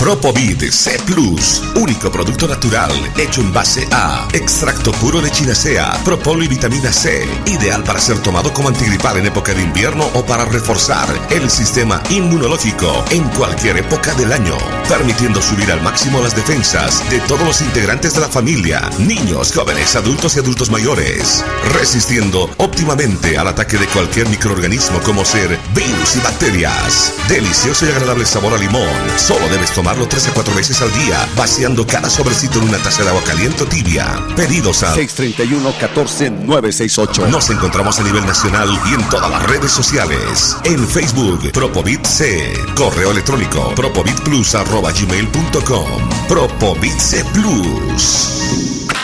[0.00, 6.44] Propovid C Plus, único producto natural hecho en base a extracto puro de chinacea, propolo
[6.44, 10.44] y vitamina C, ideal para ser tomado como antigripal en época de invierno o para
[10.44, 14.56] reforzar el sistema inmunológico en cualquier época del año,
[14.88, 19.96] permitiendo subir al máximo las defensas de todos los integrantes de la familia, niños, jóvenes,
[19.96, 21.44] adultos y adultos mayores,
[21.74, 27.12] resistiendo óptimamente al ataque de cualquier microorganismo como ser virus y bacterias.
[27.28, 30.92] Delicioso y agradable sabor a limón, solo debes tomar tomarlo 3 a 4 veces al
[30.92, 34.22] día, vaciando cada sobrecito en una taza de agua caliente o tibia.
[34.36, 37.26] Pedidos al 631-14-968.
[37.30, 40.58] Nos encontramos a nivel nacional y en todas las redes sociales.
[40.64, 42.52] En Facebook, Propovit C.
[42.76, 46.10] Correo electrónico, propovitplus.gmail.com.
[46.28, 48.97] Propovit C Plus.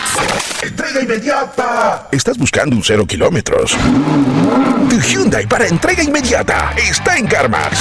[0.65, 2.07] Entrega inmediata.
[2.11, 3.77] ¿Estás buscando un cero kilómetros?
[4.89, 7.77] Tu Hyundai para entrega inmediata está en CarMax.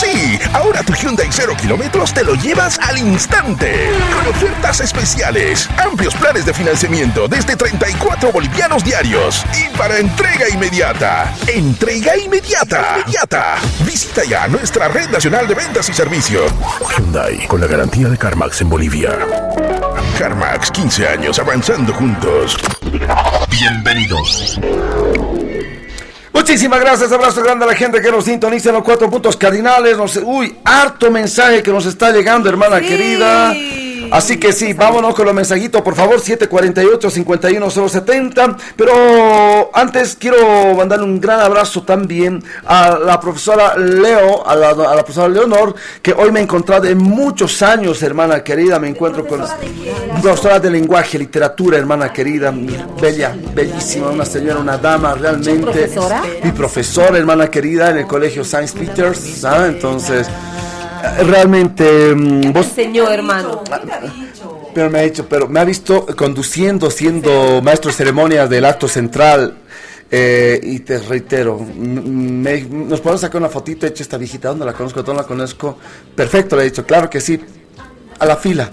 [0.00, 3.90] Sí, ahora tu Hyundai cero kilómetros te lo llevas al instante.
[4.16, 9.44] Con ofertas especiales, amplios planes de financiamiento desde 34 bolivianos diarios.
[9.56, 11.32] Y para entrega inmediata.
[11.46, 12.96] Entrega inmediata.
[12.98, 13.58] Inmediata.
[13.86, 16.52] Visita ya nuestra red nacional de ventas y servicios.
[16.96, 19.16] Hyundai, con la garantía de CarMax en Bolivia.
[20.18, 22.58] CarMax, 15 años avanzando juntos.
[23.52, 24.58] Bienvenidos.
[26.32, 29.96] Muchísimas gracias, abrazo grande a la gente que nos sintoniza en los cuatro puntos cardinales.
[29.96, 33.54] No sé, uy, harto mensaje que nos está llegando, hermana querida.
[34.10, 38.56] Así que sí, vámonos con los mensajitos, por favor, 748-51070.
[38.76, 44.94] Pero antes quiero mandarle un gran abrazo también a la profesora Leo, a la, a
[44.94, 48.78] la profesora Leonor, que hoy me he encontrado en muchos años, hermana querida.
[48.78, 49.42] Me encuentro con
[50.22, 52.52] profesora de lenguaje, literatura, hermana querida,
[53.00, 55.62] bella, bellísima, una señora, una dama, realmente.
[55.62, 56.22] profesora?
[56.42, 59.74] Mi profesora, hermana querida, en el colegio Saint Peters, ¿sabes?
[59.74, 60.57] Entonces, eh,
[61.26, 63.62] realmente, mm, vos Señor hermano.
[64.74, 68.88] pero me ha dicho, pero me ha visto conduciendo, siendo maestro de ceremonias del acto
[68.88, 69.58] central.
[70.10, 74.72] eh, y te reitero, me- nos podemos sacar una fotito hecha esta viejita, ¿dónde la
[74.72, 75.02] conozco?
[75.02, 75.76] ¿Dónde la conozco?
[76.16, 77.38] Perfecto, le he dicho, claro que sí,
[78.18, 78.70] a la fila.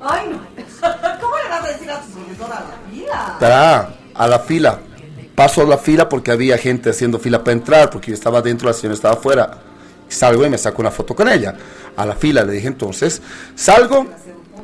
[0.00, 0.38] Ay, no.
[1.20, 3.36] ¿Cómo le vas a decir a tu profesora a la fila?
[3.38, 4.78] Tará, a la fila.
[5.34, 8.66] Paso a la fila porque había gente haciendo fila para entrar, porque yo estaba dentro,
[8.66, 9.58] la señora estaba afuera.
[10.08, 11.54] Salgo y me saco una foto con ella.
[11.96, 13.20] A la fila le dije entonces,
[13.54, 14.06] salgo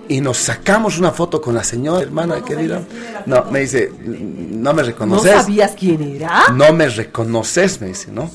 [0.08, 2.82] y nos sacamos una foto con la señora, hermana querida.
[3.26, 5.32] No, me dice, no me ¿No reconoces.
[5.32, 6.44] sabías quién era?
[6.54, 8.30] No me reconoces, me dice, ¿no?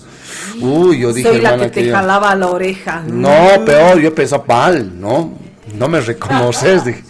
[0.62, 3.04] Uy, yo dije, Soy la hermana que te querida, jalaba la oreja.
[3.08, 5.34] No, peor, yo pensaba mal, ¿no?
[5.78, 7.04] No me reconoces, dije.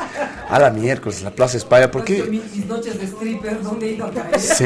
[0.49, 2.23] A la miércoles, la Plaza España, ¿por qué?
[2.23, 4.39] Mis, mis noches de stripper, ¿dónde he ido a caer?
[4.39, 4.65] Sí.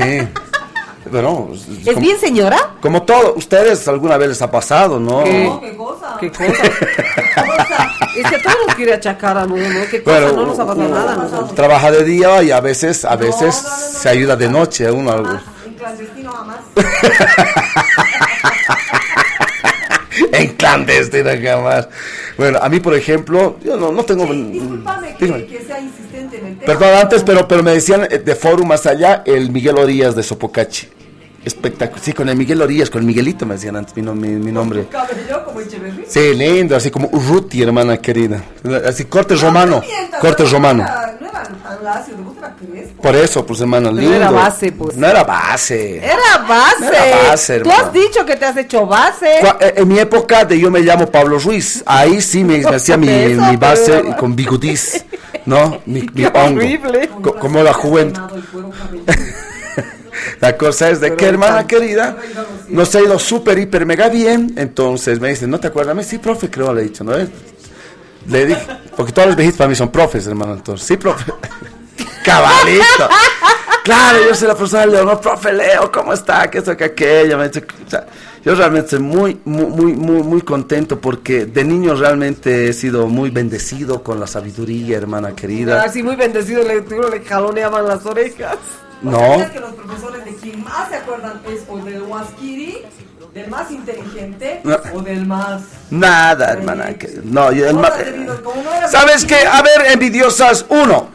[1.12, 1.50] Bueno,
[1.86, 2.76] ¿Es bien señora?
[2.82, 5.24] Como todo, ustedes alguna vez les ha pasado, ¿no?
[5.24, 5.52] ¿Qué?
[5.62, 6.18] ¿Qué cosa?
[6.20, 6.52] ¿Qué cosa?
[8.16, 9.86] Es que todo nos quiere achacar a uno, ¿no?
[9.90, 10.20] ¿Qué cosa?
[10.20, 11.56] Bueno, no nos ha pasado nada a nosotros.
[11.56, 15.12] Trabaja de día y a veces, a veces se ayuda de noche a uno.
[15.12, 15.40] algo.
[15.66, 16.58] En clandestino jamás.
[20.32, 21.88] en clandestina jamás.
[22.38, 24.26] Bueno, a mí, por ejemplo, yo no, no tengo.
[24.26, 25.46] Disculpame Dígame.
[25.46, 26.66] que, que sea insistente en el tema.
[26.80, 30.24] Perdón, antes, pero, pero me decían eh, de Foro más allá, el Miguel Orías de
[30.24, 30.88] Sopocachi.
[31.46, 32.02] Espectacular.
[32.02, 34.88] Sí, con el Miguel Orías, con el Miguelito me decían antes mi, mi, mi nombre.
[34.90, 36.06] Cabello como Echeverry.
[36.08, 38.42] Sí, lindo, así como Urruti, hermana querida.
[38.88, 39.82] Así, corte romano.
[40.22, 40.84] Corte no, romano.
[40.84, 42.16] No era, no era tan lacio,
[43.02, 44.14] Por eso, pues, hermano, lindo.
[44.16, 44.96] era base, pues.
[44.96, 45.98] No era base.
[45.98, 46.80] Era base.
[46.82, 49.40] No era base, Tú has dicho que te has hecho base.
[49.60, 52.96] Eh, En mi época de yo me llamo Pablo Ruiz, ahí sí me, me hacía
[52.98, 55.04] mi, Eso, mi base pero- con bigudís,
[55.46, 55.82] ¿no?
[55.86, 56.40] Mi, mi hongo.
[56.60, 57.10] horrible.
[57.22, 58.22] Co- como la juventud.
[60.40, 62.16] La cosa es de que, hermana querida,
[62.70, 64.54] nos ha ido súper, hiper, mega bien.
[64.58, 66.06] Entonces me dicen, ¿no te acuerdas?
[66.06, 67.14] Sí, profe, creo, le he dicho, ¿no?
[68.28, 68.62] Le dije,
[68.96, 70.54] porque todos los viejitos para mí son profes, hermano.
[70.54, 71.32] Entonces, sí, profe.
[72.24, 73.10] Cabalito.
[73.84, 76.50] Claro, yo soy la profesora Leonor, profe Leo, ¿cómo está?
[76.50, 77.38] ¿Qué esto, que aquello?
[77.38, 78.06] Me ha dicho, o sea,
[78.44, 83.08] yo realmente estoy muy, muy, muy, muy, muy contento porque de niño realmente he sido
[83.08, 85.84] muy bendecido con la sabiduría, hermana querida.
[85.84, 88.56] Así muy bendecido, le, le jaloneaban las orejas.
[89.02, 89.20] No.
[89.20, 92.78] ¿Sabes que los profesores de quien más se acuerdan es o del Waskiri,
[93.34, 94.78] del más inteligente, No.
[94.94, 95.62] o del más...
[95.90, 96.94] Nada, hermana.
[96.98, 99.46] que- no, yo, el eras- ¿Sabes qué?
[99.46, 101.10] A ver, envidiosas, uno.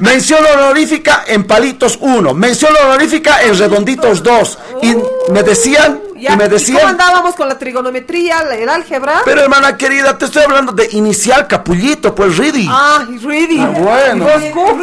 [0.00, 2.34] Mención honorífica en palitos, uno.
[2.34, 4.58] Mención honorífica en redonditos, dos.
[4.82, 4.96] Y
[5.30, 6.86] me decían, Ya, y me ¿y ¿Cómo decían.
[6.88, 9.20] andábamos con la trigonometría, el álgebra?
[9.24, 12.66] Pero hermana querida, te estoy hablando de inicial capullito, pues Ridi.
[12.70, 13.60] Ah, reading.
[13.60, 14.26] Ah, bueno.
[14.28, 14.80] ¿Y vos, Q?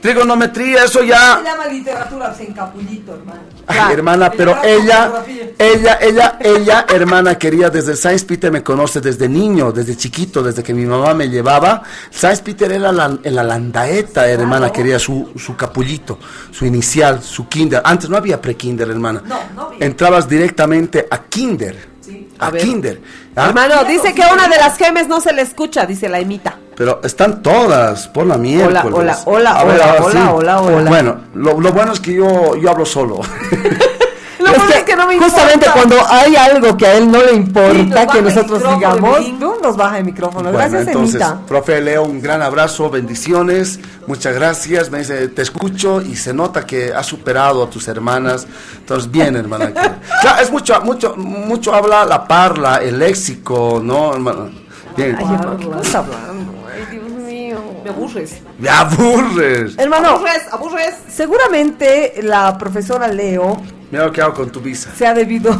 [0.00, 1.40] Trigonometría, eso Se ya.
[1.42, 3.40] llama literatura en capullito, hermano.
[3.66, 5.24] Ay, hermana, pero ella,
[5.58, 10.42] ella, ella, ella, hermana querida, desde el Science Peter me conoce desde niño, desde chiquito,
[10.42, 11.82] desde que mi mamá me llevaba.
[12.10, 16.18] Science Peter era la, la landaeta, hermana querida, su, su capullito,
[16.50, 17.82] su inicial, su kinder.
[17.84, 19.22] Antes no había pre-kinder, hermana.
[19.24, 19.84] No, no había.
[19.84, 21.95] Entrabas directamente a kinder.
[22.38, 23.00] A, A kinder.
[23.36, 23.46] ¿ah?
[23.48, 26.58] Hermano, dice que una de las gemes no se le escucha, dice la emita.
[26.76, 28.92] Pero están todas, por la miércoles.
[28.92, 30.90] hola, hola, A hola, hola, hola, hola.
[30.90, 33.20] Bueno, lo, lo bueno es que yo, yo hablo solo.
[34.46, 35.72] Lo bueno es que no me Justamente importa.
[35.72, 39.98] cuando hay algo que a él no le importa que nosotros digamos, tú nos baja
[39.98, 40.44] el micrófono.
[40.52, 41.40] Bueno, Gracias, entonces, Emita.
[41.46, 44.90] profe Leo, un gran abrazo, bendiciones, muchas gracias.
[44.90, 48.46] Me dice, te escucho y se nota que has superado a tus hermanas.
[48.78, 49.72] Entonces, bien, hermana.
[49.72, 49.80] que-
[50.20, 54.50] Claro, es mucho, mucho, mucho habla la parla, el léxico, ¿no, hermano?
[54.96, 55.16] Bien.
[55.18, 56.52] Ay, hermano, ¿qué estás hablando?
[56.74, 57.58] Ay, Dios mío.
[57.84, 58.36] Me aburres.
[58.58, 59.74] Me aburres.
[59.76, 60.94] Hermano, Aburres, aburres.
[61.08, 63.56] seguramente la profesora Leo
[63.90, 64.90] Mira lo que hago con tu visa.
[64.96, 65.56] se ha debido.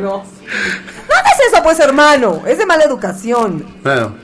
[0.00, 0.22] No.
[0.22, 2.42] No hagas eso, pues, hermano.
[2.46, 3.64] Es de mala educación.
[3.82, 4.14] Bueno,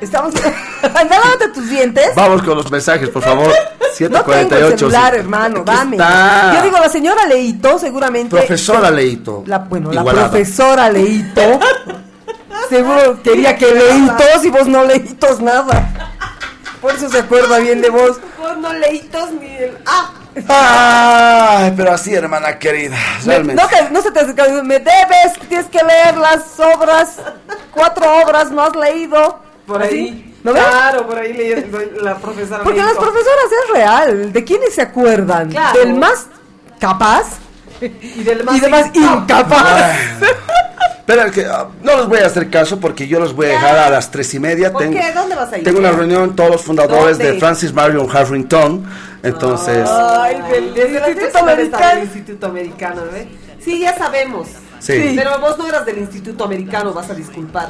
[0.00, 0.34] Estamos.
[0.82, 1.16] Anda,
[1.52, 2.14] tus dientes.
[2.14, 3.48] vamos con los mensajes, por favor.
[3.48, 3.52] No
[4.22, 4.78] tengo el 748.
[4.78, 5.18] celular, sí.
[5.20, 5.96] hermano, Aquí dame.
[5.96, 6.54] está.
[6.56, 8.36] Yo digo, la señora Leito, seguramente.
[8.36, 9.44] Profesora Leito.
[9.46, 11.60] La, bueno, la profesora Leito.
[12.68, 16.13] seguro quería que leitos y vos no leitos nada.
[16.84, 18.20] Por eso se acuerda bien de vos.
[18.38, 19.78] Vos no leitos ni el.
[19.86, 20.10] ¡Ah!
[21.62, 22.94] Ay, pero así, hermana querida.
[23.24, 23.62] Me- Realmente.
[23.62, 27.16] no, te- no se te me debes, tienes que leer las obras,
[27.70, 29.38] cuatro obras, no has leído.
[29.66, 29.94] Por ¿Así?
[29.94, 30.36] ahí.
[30.44, 30.62] ¿No ves?
[30.62, 31.70] Claro, por ahí leí
[32.02, 32.62] la profesora.
[32.62, 35.48] Porque las profesoras es real, ¿de quiénes se acuerdan?
[35.48, 35.78] Claro.
[35.78, 36.26] Del más
[36.78, 37.38] capaz
[37.80, 39.96] Y del más, y del más incapaz.
[41.06, 43.76] Espera, que ah, no les voy a hacer caso porque yo los voy a dejar
[43.76, 44.72] a las tres y media.
[44.72, 45.12] ¿Por Tengo, qué?
[45.12, 45.64] ¿Dónde vas a ir?
[45.64, 47.32] tengo una reunión todos los fundadores ¿Dónde?
[47.32, 48.82] de Francis Marion Harrington.
[49.22, 52.00] Entonces, Ay, del, del Instituto Instituto Americano.
[52.00, 53.28] Instituto Americano, ¿ve?
[53.62, 54.48] Sí, ya sabemos.
[54.78, 55.12] Sí.
[55.14, 57.68] Pero vos no eras del Instituto Americano, vas a disculpar.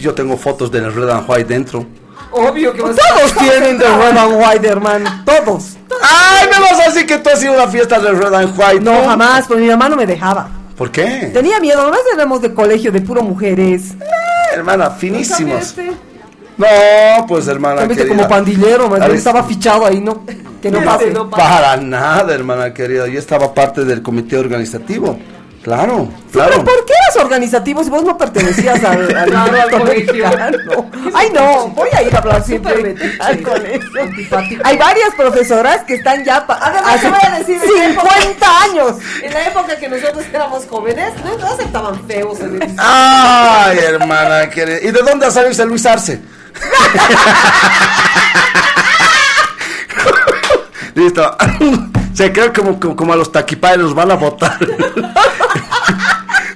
[0.00, 1.84] yo tengo fotos de Red and White dentro.
[2.30, 5.10] Obvio que vas Todos tienen de Red and White, hermano.
[5.24, 5.76] Todos.
[6.02, 8.56] ¡Ay, me vas a decir que tú has ido a una fiesta de Red and
[8.56, 8.80] White!
[8.80, 10.59] No, jamás, porque mi mamá no me dejaba.
[10.80, 11.28] ¿Por qué?
[11.34, 13.92] Tenía miedo, nomás éramos de colegio de puro mujeres.
[14.54, 15.60] Hermana, finísimos.
[15.60, 15.90] este?
[16.56, 18.16] No, pues hermana Viste querida.
[18.16, 20.24] como pandillero, más bien Ahí- estaba fichado ahí, ¿no?
[20.62, 21.12] Que no pase.
[21.30, 23.06] Para nada, hermana querida.
[23.08, 25.18] Yo estaba parte del comité organizativo.
[25.62, 26.64] Claro, Pero claro.
[26.64, 30.24] ¿por qué eras organizativo si vos no pertenecías al, al, Claro, al colegio.
[31.12, 33.90] Ay, no, voy a ir a hablar siempre al colegio.
[34.64, 38.62] Hay varias profesoras que están ya pa- Además, voy a decir, en la época- 50
[38.62, 38.96] años.
[39.22, 44.48] En la época que nosotros éramos jóvenes, no, no aceptaban feos en el Ay, hermana
[44.48, 44.78] querida.
[44.80, 46.22] ¿Y de dónde ha salido ese Luis Arce?
[50.94, 51.36] Listo.
[52.14, 54.58] Se cree como, como, como a los taquipayos los van a votar.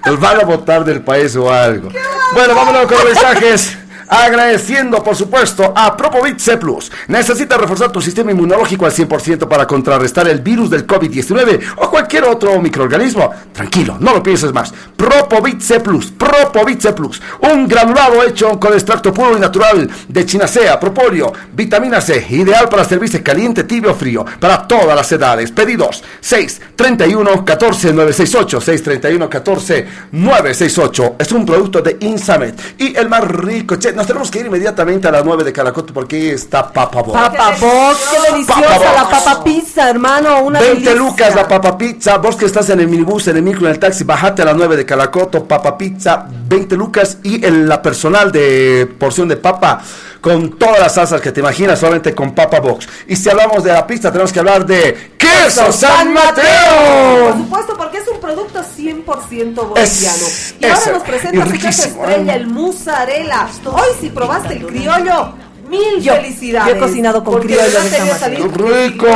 [0.07, 1.89] Los van a votar del país o algo.
[2.35, 3.79] Bueno, vámonos con los mensajes.
[4.09, 6.91] Agradeciendo, por supuesto, a Propovit C Plus.
[7.09, 12.25] Necesitas reforzar tu sistema inmunológico al 100% para contrarrestar el virus del COVID-19 o cualquier
[12.25, 13.31] otro microorganismo.
[13.53, 14.73] Tranquilo, no lo pienses más.
[14.97, 17.21] Propovit C Plus, Propovit C Plus.
[17.53, 22.85] Un granulado hecho con extracto puro y natural de chinacea, propóleo, vitamina C, ideal para
[22.85, 25.51] servirse caliente, tibio o frío, para todas las edades.
[25.51, 31.17] Pedidos 6 31 14 968 6 31 14 968.
[31.19, 33.77] Es un producto de Insamet y el más rico.
[33.77, 37.03] Che, nos tenemos que ir inmediatamente a las 9 de Calacoto porque ahí está Papa
[37.03, 37.12] Box.
[37.18, 40.95] Papa Box, qué deliciosa Papa la papa pizza, hermano, una 20 delicia.
[40.95, 42.18] lucas la papa pizza.
[42.18, 44.57] Vos que estás en el minibús, en el micro, en el taxi, bajate a las
[44.57, 45.45] 9 de Calacoto.
[45.45, 47.18] Papa pizza, 20 lucas.
[47.22, 49.80] Y el, la personal de porción de papa
[50.25, 52.89] con todas las salsas que te imaginas, solamente con Papa Box.
[53.07, 57.33] Y si hablamos de la pizza, tenemos que hablar de Queso San Por Mateo.
[57.37, 59.77] supuesto, porque es un producto 100% boliviano.
[59.77, 62.37] Es- y ahora nos presenta su estrella, ¿eh?
[62.37, 63.49] el mozzarella.
[63.66, 65.35] Hoy si probaste el criollo,
[65.69, 66.69] mil Yo- felicidades.
[66.73, 68.49] yo he cocinado con criollo de
[68.89, 69.07] ¡Rico!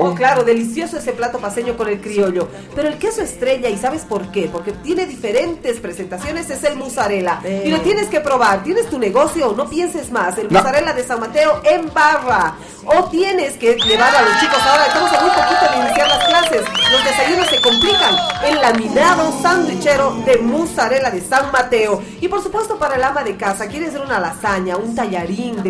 [0.00, 2.48] Oh, claro, delicioso ese plato paseño con el criollo.
[2.74, 4.48] Pero el queso estrella, ¿y sabes por qué?
[4.52, 7.40] Porque tiene diferentes presentaciones, es el mozzarella.
[7.44, 7.64] Eh.
[7.66, 8.62] Y lo tienes que probar.
[8.62, 10.36] Tienes tu negocio, no pienses más.
[10.38, 10.58] El No.
[10.60, 12.54] mozzarella de San Mateo en barra.
[12.86, 16.24] O tienes que llevar a los chicos ahora, estamos a muy poquito de iniciar las
[16.26, 16.62] clases.
[16.90, 18.14] Los desayunos se complican.
[18.46, 22.02] El laminado sandwichero de mozzarella de San Mateo.
[22.20, 25.62] Y por supuesto para el ama de casa, quieres hacer una lasaña, un tallarín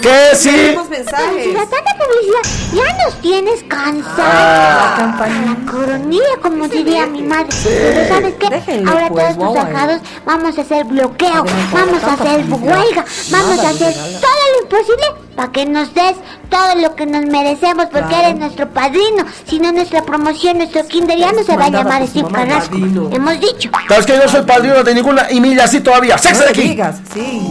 [0.00, 0.50] ¿Qué sí?
[0.50, 1.44] Tenemos mensajes.
[1.44, 2.42] Si la tanta publicidad
[2.72, 4.16] ya nos tienes cansados.
[4.18, 5.14] Ah.
[5.20, 7.48] La coronilla, como diría mi madre.
[7.64, 8.48] Pero ¿sabes qué?
[8.50, 13.56] Déjenle, Ahora pues, todos tus sacados vamos a hacer bloqueo, vamos a hacer huelga, vamos
[13.56, 15.04] Nada a hacer todo lo imposible
[15.36, 16.16] para que nos des
[16.48, 18.26] todo lo que nos merecemos porque Claro.
[18.28, 19.24] eres nuestro padrino.
[19.46, 22.70] Si no, nuestra promoción, nuestro kinder ya no se va a llamar Steve Carrasco.
[22.78, 23.10] padrino.
[23.12, 23.70] Hemos dicho.
[23.88, 26.16] ¿Sabes que yo no soy padrino de ninguna y milla así todavía?
[26.16, 26.62] No ¡Sexo de aquí!
[26.62, 27.42] digas, sí.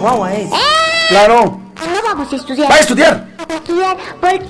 [0.00, 0.48] Guau, es.
[1.10, 1.60] Claro.
[1.86, 2.70] No vamos a estudiar.
[2.70, 3.26] Va a estudiar.
[3.48, 4.48] a estudiar porque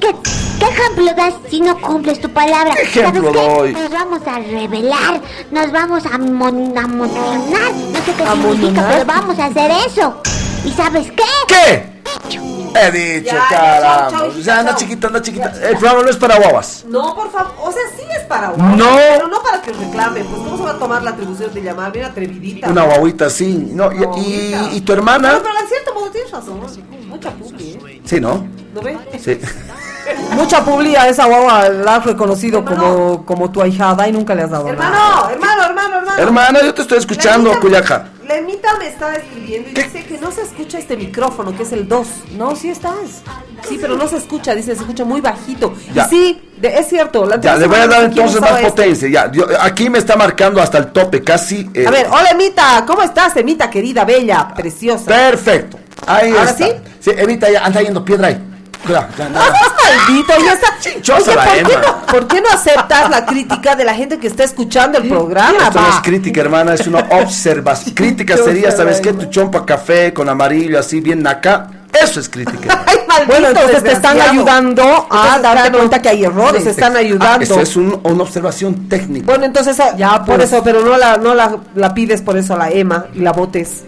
[0.58, 2.74] ¿qué ejemplo das si no cumples tu palabra?
[2.74, 3.54] ¿Qué ejemplo ¿Sabes qué?
[3.56, 3.72] doy?
[3.72, 5.20] Nos vamos a revelar,
[5.50, 9.70] nos vamos a mon- a mocionar, no sé qué ¿A significa, pero vamos a hacer
[9.86, 10.20] eso.
[10.64, 11.22] ¿Y sabes qué?
[11.48, 12.49] ¿Qué?
[12.74, 14.10] He dicho, Ya, caramba.
[14.10, 15.52] chao, chao, Ya, anda chiquita, anda chiquita.
[15.62, 16.84] El programa no es para guaguas.
[16.86, 17.52] No, por favor.
[17.60, 18.76] O sea, sí es para uno.
[18.76, 18.96] No.
[18.96, 20.24] Pero no para que os reclamen.
[20.26, 21.92] Pues, ¿cómo se va a tomar la atribución de llamar?
[21.92, 22.68] Bien atrevidita.
[22.68, 23.70] Una guaguita así.
[23.72, 25.32] No, y, y, y tu hermana.
[25.32, 26.60] No, pero en cierto modo tienes razón.
[27.08, 27.89] Mucha publi, ¿eh?
[28.10, 28.44] Sí, ¿no?
[28.74, 28.96] ¿No ves?
[29.22, 29.38] Sí.
[30.34, 34.42] Mucha publi a esa guagua la has reconocido como, como tu ahijada y nunca le
[34.42, 35.28] has dado nada.
[35.30, 36.18] Hermano, hermano, hermano, hermano.
[36.22, 38.08] Hermana, yo te estoy escuchando, Cuyaca.
[38.26, 41.86] Lemita me está escribiendo y dice que no se escucha este micrófono, que es el
[41.86, 42.06] 2.
[42.36, 43.22] No, sí estás.
[43.68, 45.72] Sí, pero no se escucha, dice, se escucha muy bajito.
[45.94, 46.06] Ya.
[46.06, 47.24] Y sí, de- es cierto.
[47.26, 48.70] La Ya, le voy a dar semana, ¿quién entonces más este?
[48.70, 49.08] potencia.
[49.08, 51.70] Ya, yo- aquí me está marcando hasta el tope, casi.
[51.74, 55.04] eh, A ver, hola Emita, ¿cómo estás, Emita, querida, bella, preciosa?
[55.06, 55.78] Perfecto.
[56.06, 56.66] Ahí ¿Ahora está.
[56.66, 56.72] sí?
[57.00, 58.38] Sí, Evita, ya anda yendo piedra ahí.
[58.84, 60.78] Cuidado, ya, ya, maldito, está.
[60.80, 61.82] Chinchosa Oye, la ¿por qué, Emma.
[61.86, 65.58] no, por qué no aceptas la crítica de la gente que está escuchando el programa?
[65.64, 67.94] Esto no es crítica, hermana, es una observación.
[67.94, 69.12] crítica sería, ¿sabes qué?
[69.12, 71.68] Tu chompa café con amarillo, así bien acá.
[71.92, 72.82] Eso es crítica.
[72.86, 76.64] Ay, maldito Bueno, entonces te están ayudando a darte claro, cuenta que hay errores.
[76.64, 77.44] Nos están Ah, ayudando.
[77.44, 79.26] eso es un- una observación técnica.
[79.26, 80.50] Bueno, entonces ah, Ya, por pues.
[80.50, 83.32] eso, pero no la, no la, la pides por eso a la Emma y la
[83.32, 83.82] votes.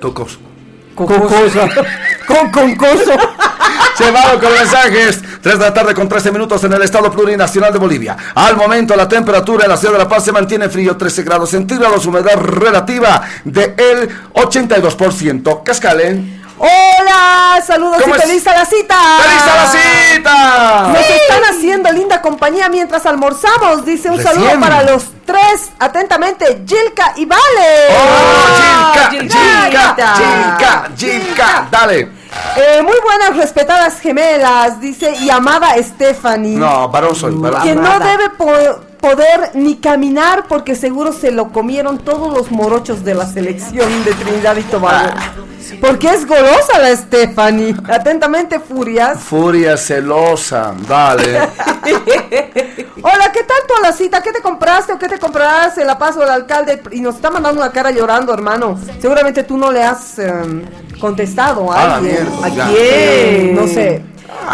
[0.00, 0.38] Cocos.
[1.06, 1.68] Cocosa.
[2.26, 3.12] Con concoso.
[3.96, 5.22] Se va con mensajes.
[5.40, 8.16] 3 de la tarde con 13 minutos en el estado plurinacional de Bolivia.
[8.34, 11.50] Al momento la temperatura en la ciudad de La Paz se mantiene frío, 13 grados
[11.50, 15.62] centígrados, humedad relativa de el 82%.
[15.62, 16.42] Cascalen.
[16.58, 18.96] Hola, saludos ¿Cómo y feliz a la cita.
[19.22, 20.88] ¡Feliz a la cita!
[20.92, 23.84] Nos están haciendo linda compañía mientras almorzamos.
[23.84, 24.34] Dice un Recién.
[24.34, 25.70] saludo para los tres.
[25.78, 27.40] Atentamente, Gilka y Vale.
[27.90, 29.10] ¡Oh, Gilka!
[29.10, 29.38] Gilka,
[29.70, 30.14] ¡Gilka!
[30.16, 30.88] ¡Gilka!
[30.96, 31.68] ¡Gilka!
[31.70, 32.08] Dale.
[32.56, 36.56] Eh, muy buenas, respetadas gemelas, dice, y amada Stephanie.
[36.56, 37.62] No, varón soy, varón.
[37.62, 43.04] Que no debe po- poder ni caminar porque seguro se lo comieron todos los morochos
[43.04, 45.10] de la selección de Trinidad y Tobago.
[45.16, 45.32] Ah.
[45.80, 47.74] Porque es golosa la Stephanie.
[47.88, 49.20] Atentamente, Furias.
[49.20, 50.74] Furia celosa.
[50.88, 51.38] Dale.
[53.02, 54.22] Hola, ¿qué tal tu la cita?
[54.22, 56.82] ¿Qué te compraste o qué te comprarás en La Paz o el alcalde?
[56.92, 58.78] Y nos está mandando una cara llorando, hermano.
[59.00, 60.64] Seguramente tú no le has em,
[61.00, 62.14] contestado a Ah, alguien.
[62.14, 62.68] mierda, ¿A ya.
[62.68, 63.54] quién?
[63.54, 64.02] No sé.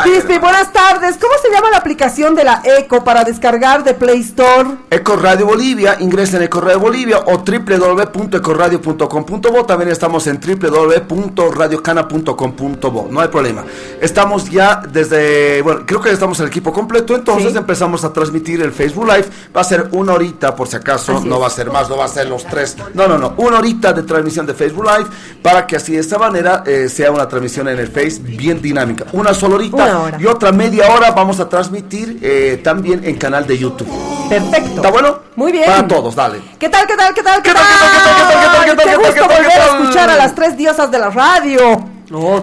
[0.04, 1.16] Pispi, buenas tardes.
[1.20, 4.68] ¿Cómo se llama la aplicación de la ECO para descargar de Play Store?
[4.90, 9.66] Eco Radio Bolivia, ingresa en Eco Radio Bolivia o www.ecoradio.com.bo.
[9.66, 13.08] También estamos en www.radiocana.com.bo.
[13.10, 13.64] No hay problema.
[14.00, 17.58] Estamos ya desde, bueno, creo que ya estamos el equipo completo, entonces Sí.
[17.58, 19.26] empezamos a transmitir el Facebook Live.
[19.56, 21.42] Va a ser una horita por si acaso, Así no es.
[21.42, 22.76] va a ser más, no va a ser los tres.
[22.94, 25.08] No, no, no, una horita de transmisión de Facebook Live
[25.42, 29.04] para que así de esta manera eh, sea una transmisión en el Face bien dinámica.
[29.12, 30.18] Una sola horita Una hora.
[30.20, 33.88] y otra media hora vamos a transmitir eh, también en canal de YouTube.
[34.28, 34.76] Perfecto.
[34.76, 35.18] ¿Está bueno?
[35.36, 35.64] Muy bien.
[35.66, 36.40] Para todos, dale.
[36.58, 38.46] ¿Qué tal, qué tal, qué tal, qué, tal, qué tal, qué tal, qué tal, qué
[38.46, 39.80] tal, qué tal, Qué qué tal, gusto qué tal, qué volver a tal?
[39.82, 41.84] escuchar a las tres diosas de la radio.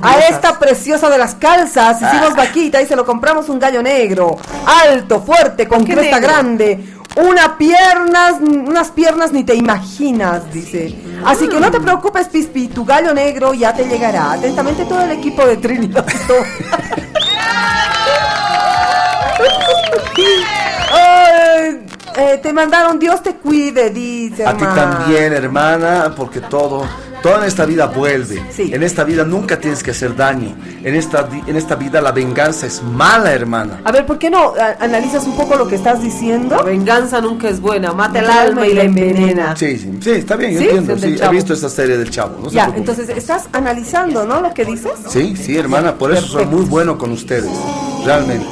[0.02, 2.02] a esta preciosa de las calzas.
[2.02, 4.38] Hicimos vaquita y se lo compramos un gallo negro.
[4.66, 6.34] Alto, fuerte, con qué cresta negro?
[6.34, 6.94] grande.
[7.18, 10.96] Una piernas, unas piernas ni te imaginas, dice.
[11.26, 14.32] Así que no te preocupes, Pispi, tu gallo negro ya te llegará.
[14.34, 16.06] Atentamente todo el equipo de Trinidad.
[20.92, 21.86] Ay,
[22.18, 24.46] eh, te mandaron Dios te cuide, dice.
[24.46, 26.86] A ti también, hermana, porque todo,
[27.22, 28.42] todo en esta vida vuelve.
[28.58, 30.56] En esta vida nunca tienes que hacer daño.
[30.84, 33.80] En esta, en esta vida la venganza es mala, hermana.
[33.86, 36.58] A ver, ¿por qué no analizas un poco lo que estás diciendo?
[36.58, 39.56] La venganza nunca es buena, mata el alma y la envenena.
[39.56, 40.68] Sí, sí, sí, está bien, yo ¿Sí?
[40.70, 40.98] entiendo.
[40.98, 42.40] Sí, he visto esta serie del chavo.
[42.44, 44.42] No ya, entonces estás analizando, ¿no?
[44.42, 44.94] Lo que dices.
[45.08, 47.52] Sí, sí, hermana, por eso soy muy bueno con ustedes.
[48.04, 48.48] Realmente.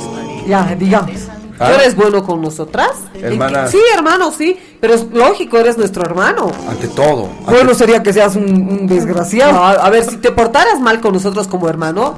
[0.47, 1.28] Ya, digamos.
[1.59, 1.67] ¿Ah?
[1.67, 2.91] ¿Tú eres bueno con nosotras?
[3.13, 3.67] Hermana.
[3.67, 4.57] Sí, hermano, sí.
[4.79, 6.51] Pero es lógico, eres nuestro hermano.
[6.69, 7.29] Ante todo.
[7.39, 9.53] ante- Bueno, sería que seas un, un desgraciado.
[9.53, 12.15] No, a, a ver, si te portaras mal con nosotros como hermano,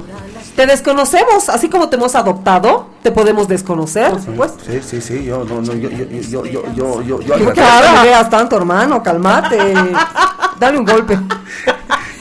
[0.54, 1.48] te desconocemos.
[1.48, 4.10] Así como te hemos adoptado, te podemos desconocer.
[4.12, 4.62] Por supuesto.
[4.64, 8.02] Sí, sí, sí, yo, no, no, yo, yo, yo, yo, yo, yo, yo, ¿Qué yo-
[8.04, 9.02] veas tanto, hermano?
[9.02, 9.58] Calmate.
[10.60, 11.18] Dale un golpe.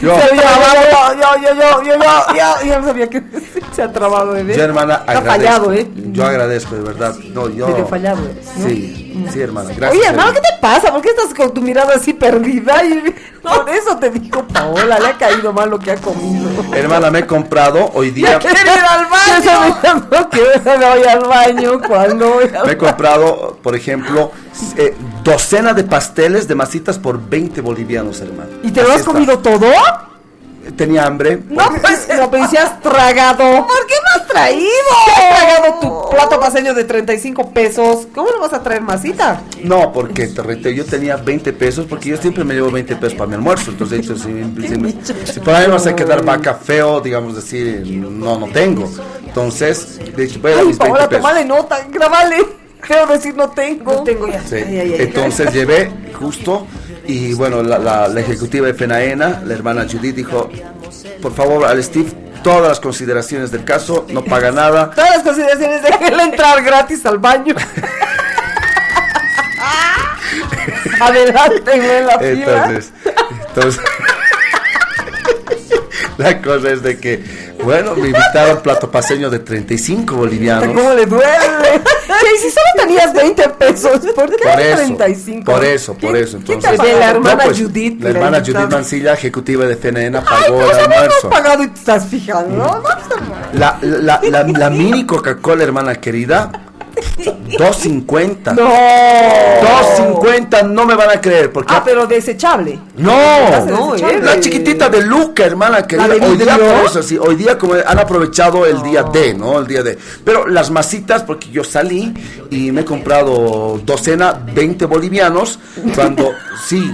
[0.01, 3.21] Yo, Se había trabado, yo, yo, yo, yo, yo, yo, yo no sabía que
[3.71, 4.55] se ha trabado, bebé.
[4.57, 5.29] yo, hermana, agradezco.
[5.29, 5.87] fallado, ¿eh?
[5.95, 7.15] Yo agradezco, de verdad.
[7.33, 7.67] No, yo.
[7.67, 8.67] Medio fallado ¿no?
[8.67, 9.69] Sí, sí, hermana.
[9.75, 9.91] Gracias.
[9.91, 10.91] Oye, hermano, ¿qué te pasa?
[10.91, 12.83] ¿Por qué estás con tu mirada así perdida?
[12.83, 13.13] Y
[13.43, 16.49] por eso te dijo Paola, le ha caído mal lo que ha comido.
[16.73, 18.31] Hermana, me he comprado hoy día.
[18.31, 19.37] Ya quiere ir al baño.
[19.37, 24.31] Eso me voy al baño cuando Me he comprado, por ejemplo,
[24.77, 28.49] eh, docena de pasteles de masitas por 20 bolivianos, hermano.
[28.63, 29.11] ¿Y te lo Así has está.
[29.11, 29.65] comido todo?
[30.77, 31.41] Tenía hambre.
[31.49, 33.65] No, pues, no, pero si has tragado.
[33.65, 34.69] ¿Por qué no has traído?
[35.05, 39.41] Si has tragado tu plato paseño de 35 pesos, ¿cómo no vas a traer masita?
[39.63, 43.15] No, porque te reitero, yo tenía 20 pesos porque yo siempre me llevo 20 pesos
[43.15, 43.71] para mi almuerzo.
[43.71, 44.95] Entonces, he dicho, si, si, me-
[45.25, 48.87] si por ahí me vas a quedar vaca feo, digamos decir, no, no tengo.
[49.25, 51.21] Entonces, de hecho, voy a dar mis 20 Paola, pesos.
[51.23, 52.60] tomale nota, grabale.
[52.81, 53.93] Quiero decir, no tengo.
[53.93, 54.41] No tengo ya.
[54.43, 54.57] Sí.
[54.65, 56.67] Entonces llevé justo
[57.05, 60.49] y bueno, la, la- la ejecutiva de FENAENA, la hermana Judith, dijo,
[61.21, 62.11] por favor al Steve,
[62.43, 64.89] todas las consideraciones del caso, no paga nada.
[64.95, 67.55] Todas las consideraciones de entrar gratis al baño.
[70.99, 72.65] Adelante, en la fila.
[72.67, 72.91] Entonces,
[73.47, 73.81] entonces
[76.21, 77.23] la cosa es de que,
[77.63, 80.67] bueno, me invitaron plato paseño de 35 bolivianos.
[80.67, 81.25] ¿Cómo le duele?
[82.35, 85.51] y si solo tenías 20 pesos, ¿por qué Por eso, 35?
[85.51, 86.39] por eso, por eso.
[86.45, 86.99] ¿Quién Entonces, te pagó?
[86.99, 88.39] La hermana pues, Judith La hermana.
[88.39, 91.29] Judith Mancilla, ejecutiva de Ay, pagó pero el no almuerzo.
[91.29, 92.65] pagado y te estás fijando, ¿no?
[92.65, 92.83] No.
[93.53, 96.51] La, la, la, la mini Coca-Cola, hermana querida,
[97.01, 98.53] 2.50.
[98.55, 98.69] No.
[100.21, 101.51] 2.50, no me van a creer.
[101.51, 102.79] Porque Ah, pero desechable.
[102.97, 103.11] No,
[103.67, 106.07] No, eh, la de- chiquitita de Luca, hermana querida.
[106.07, 109.59] ¿La de Hoy día eso, sí, hoy día como han aprovechado el día D, ¿no?
[109.59, 109.97] El día D.
[110.23, 112.13] Pero las masitas, porque yo salí
[112.49, 115.59] y me he comprado docena, 20 bolivianos,
[115.95, 116.31] cuando,
[116.67, 116.91] sí,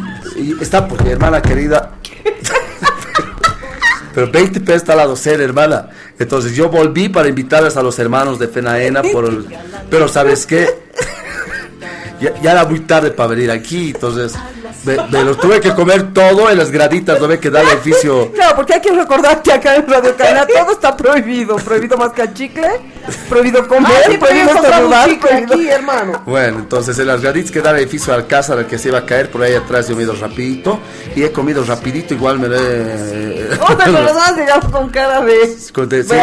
[0.62, 1.92] está porque, hermana querida,
[4.14, 5.90] pero 20 pesos está la docena, hermana.
[6.20, 9.46] Entonces yo volví para invitarles a los hermanos de Fenaena, por el-
[9.90, 10.68] pero ¿sabes qué?
[12.22, 14.34] ya, ya era muy tarde para venir aquí, entonces
[14.88, 18.32] me, me lo tuve que comer todo en las graditas, no me quedaba el edificio.
[18.32, 21.58] Claro, porque hay que recordar que acá en Radio Cana todo está prohibido.
[21.58, 22.68] Prohibido mascar chicle,
[23.30, 26.24] prohibido comer, Ay, sí, prohibido prohibido- aquí, hermano.
[26.26, 29.30] Bueno, entonces en las graditas quedaba el edificio Alcázar, el que se iba a caer
[29.30, 30.80] por ahí atrás, yo me he ido rapidito
[31.16, 33.48] y he comido rapidito, igual me lo he...
[33.62, 35.58] O sea, pero los vas a llegar con cara de...
[35.74, 36.16] Con de- sí.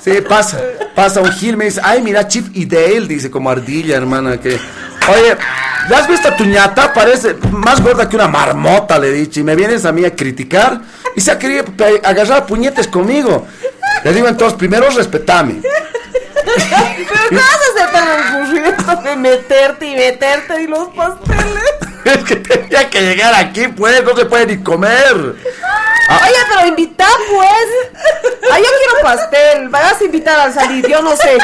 [0.00, 0.60] Sí, pasa,
[0.94, 4.58] pasa un Gil, me dice, ay, mira, Chip y Dale, dice, como ardilla, hermana, que...
[5.08, 5.36] Oye,
[5.88, 6.92] ¿ya has visto a tu ñata?
[6.92, 10.14] Parece más gorda que una marmota, le he dicho, y me vienes a mí a
[10.14, 10.80] criticar,
[11.16, 11.64] y se ha querido
[12.04, 13.46] agarrar a puñetes conmigo.
[14.04, 15.60] Le digo, entonces, primero respetame.
[15.62, 16.54] Pero
[17.28, 21.62] ¿qué vas a hacer tan aburrido de meterte y meterte y los pasteles?
[22.04, 25.14] Es que tenía que llegar aquí, pues, no se puede ni comer.
[25.14, 28.50] Oye, pero invita pues.
[28.50, 29.68] Ay, yo quiero pastel.
[29.68, 31.38] Vas a invitar al salir, yo no sé.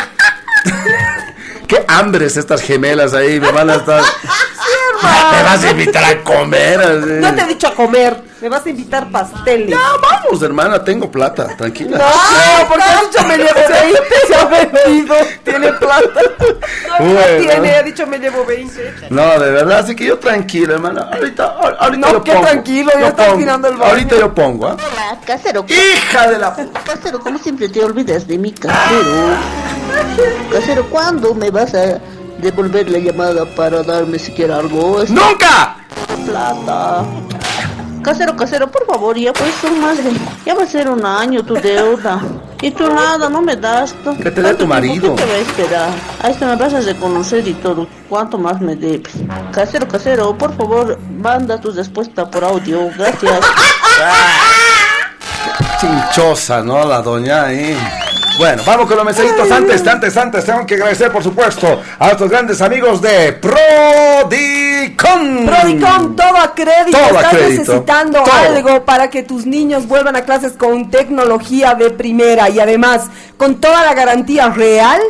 [1.69, 4.03] Qué hambres estas gemelas ahí, me van a estar...
[4.03, 6.81] Me vas a invitar a comer.
[6.81, 7.11] así.
[7.21, 8.17] No te he dicho a comer.
[8.41, 9.71] Me vas a invitar pasteles.
[9.71, 11.99] Ya, vamos, hermana, tengo plata, tranquila.
[11.99, 13.99] No, porque has dicho me llevo 20,
[14.29, 16.21] se ha vendido, tiene plata.
[16.39, 17.41] No, no Bueno.
[17.49, 18.93] tiene, ha dicho me llevo 20.
[19.11, 21.09] No, de verdad, así que yo tranquilo, hermana.
[21.13, 22.47] Ahorita, ahor- ahorita No, yo qué pongo.
[22.47, 23.39] tranquilo, ya Yo está pongo.
[23.39, 23.91] tirando el baño.
[23.91, 24.77] Ahorita yo pongo, ¿ah?
[24.77, 25.67] Hola, casero.
[25.69, 26.55] ¡Hija de la
[26.87, 29.37] Casero, como siempre te olvidas de mí, casero.
[30.53, 31.99] Casero, ¿cuándo me vas a
[32.39, 35.03] devolver la llamada para darme siquiera algo?
[35.03, 35.77] Es ¡Nunca!
[36.25, 37.05] Plata.
[38.09, 39.53] Casero, casero, por favor, ya pues
[39.83, 40.11] más de...
[40.47, 42.19] Ya va a ser un año tu deuda.
[42.63, 43.95] Y tú nada, no me das.
[44.23, 45.15] Que te dé tu marido.
[45.15, 45.91] ¿Qué te va a esperar?
[46.23, 47.87] A esto me vas a reconocer y todo.
[48.09, 49.13] ¿Cuánto más me debes?
[49.53, 52.89] Casero, casero, por favor, manda tu respuesta por audio.
[52.97, 53.41] Gracias.
[55.79, 56.87] Chinchosa, ¿no?
[56.87, 57.77] La doña ahí.
[58.39, 59.51] Bueno, vamos con los mensajitos.
[59.51, 64.68] Antes, antes, antes, tengo que agradecer, por supuesto, a nuestros grandes amigos de Prodicon.
[64.99, 66.99] Prodicom, todo a crédito.
[66.99, 67.61] Todo a Estás crédito.
[67.63, 68.33] necesitando Todo.
[68.33, 73.07] algo para que tus niños vuelvan a clases con tecnología de primera y además
[73.37, 75.01] con toda la garantía real.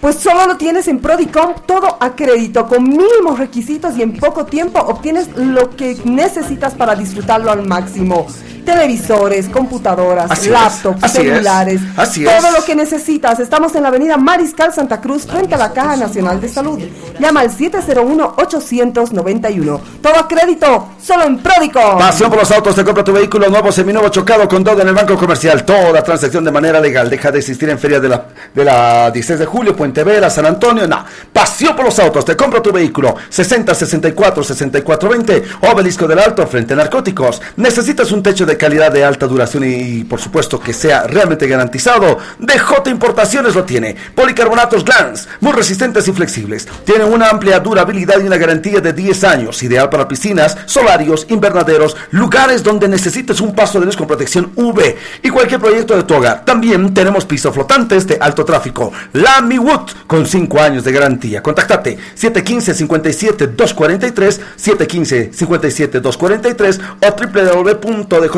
[0.00, 4.44] Pues solo lo tienes en Prodicom, todo a crédito, con mínimos requisitos y en poco
[4.44, 8.26] tiempo obtienes lo que necesitas para disfrutarlo al máximo.
[8.66, 12.52] Televisores, computadoras, Así es, laptops, así es, celulares, así todo es.
[12.58, 13.40] lo que necesitas.
[13.40, 16.78] Estamos en la avenida Mariscal Santa Cruz frente a la Caja Nacional de Salud.
[17.18, 19.80] Llama al 701-891.
[20.02, 21.80] Todo a crédito, solo en Pródico.
[21.98, 24.94] Pasión por los autos, te compra tu vehículo nuevo, seminuevo, chocado con todo en el
[24.94, 25.64] banco comercial.
[25.64, 27.08] Toda transacción de manera legal.
[27.08, 30.44] Deja de existir en ferias de la, de la 16 de julio, Puente Vera, San
[30.44, 30.86] Antonio.
[30.88, 31.04] No.
[31.32, 33.14] Pasión por los autos, te compra tu vehículo.
[33.28, 35.44] 60 64 64 20.
[35.72, 37.40] Obelisco del Alto, frente a narcóticos.
[37.56, 42.18] Necesitas un techo de calidad de alta duración y, por supuesto, que sea realmente garantizado.
[42.38, 43.96] DJ Importaciones lo tiene.
[44.14, 46.68] Policarbonatos Glans, muy resistentes y flexibles.
[46.84, 49.62] Tienen una amplia durabilidad y una garantía de 10 años.
[49.62, 54.94] Ideal para piscinas, solarios, invernaderos, lugares donde necesites un paso de luz con protección UV
[55.22, 56.44] y cualquier proyecto de tu hogar.
[56.44, 58.92] También tenemos pisos flotantes de alto tráfico.
[59.12, 61.42] Lamy Wood con 5 años de garantía.
[61.42, 67.16] Contactate 715-57-243, 715-57-243 o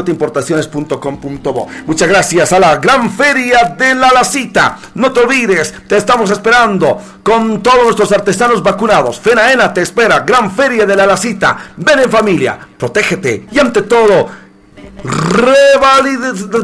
[0.08, 1.68] www.djimportaciones.com.bo.
[1.86, 4.78] Muchas gracias a la Gran Feria de la Lacita.
[4.94, 9.20] No te olvides, te estamos esperando con todos nuestros artesanos vacunados.
[9.20, 11.56] Fenaena te espera, Gran Feria de la Lacita.
[11.76, 14.28] Ven en familia, protégete y ante todo,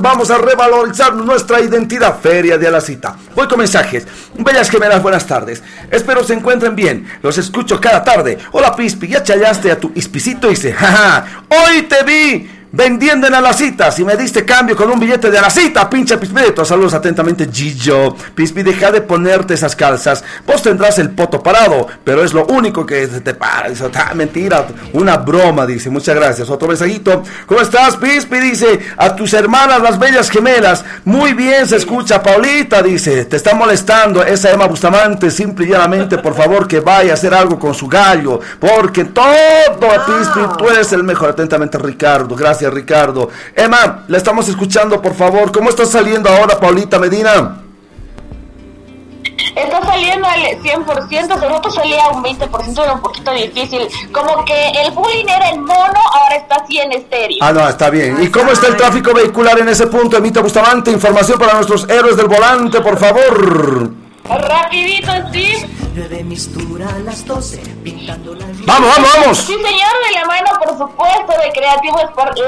[0.01, 2.19] vamos a revalorizar nuestra identidad.
[2.21, 3.17] Feria de Alacita.
[3.35, 4.07] Voy con mensajes.
[4.39, 5.63] Bellas gemelas, buenas tardes.
[5.91, 7.07] Espero se encuentren bien.
[7.23, 8.39] Los escucho cada tarde.
[8.53, 10.49] Hola Pispi, ya chayaste a tu ispicito.
[10.49, 12.51] Dice, jaja, hoy te vi.
[12.77, 16.65] Vendiendo en Alacita, si me diste cambio con un billete de Alacita, pinche Pispirito.
[16.65, 18.17] Saludos atentamente, Gillo.
[18.35, 20.25] Pispi, deja de ponerte esas calzas.
[20.45, 23.69] Vos tendrás el poto parado, pero es lo único que te para.
[23.69, 25.89] Dice, "Ah, mentira, una broma, dice.
[25.89, 26.51] Muchas gracias.
[26.51, 27.23] Otro mensajito.
[27.47, 28.39] ¿Cómo estás, Pispi?
[28.41, 30.85] Dice, a tus hermanas, las bellas gemelas.
[31.05, 33.25] Muy bien, se escucha, Paulita, dice.
[33.27, 35.31] Te está molestando esa Emma Bustamante.
[35.31, 38.41] Simple y llanamente, por favor, que vaya a hacer algo con su gallo.
[38.59, 39.27] Porque todo,
[39.79, 41.31] Pispi, tú eres el mejor.
[41.31, 42.35] Atentamente, Ricardo.
[42.35, 43.29] Gracias, Ricardo.
[43.55, 45.53] Emma, la estamos escuchando, por favor.
[45.53, 47.61] ¿Cómo está saliendo ahora, Paulita Medina?
[49.57, 53.87] Está saliendo al 100%, hace rato salía un 20%, era un poquito difícil.
[54.11, 57.39] Como que el bullying era en mono, ahora está así en estéreo.
[57.41, 58.21] Ah, no, está bien.
[58.21, 60.91] ¿Y cómo está el tráfico vehicular en ese punto, Emita Bustamante?
[60.91, 64.04] Información para nuestros héroes del volante, por favor.
[64.25, 66.25] Rapidito, Steve.
[66.25, 69.39] mistura a las 12, pintando la Vamos, vamos, vamos.
[69.39, 72.39] Sí, señor, de la mano, por supuesto, de Creativo Sport.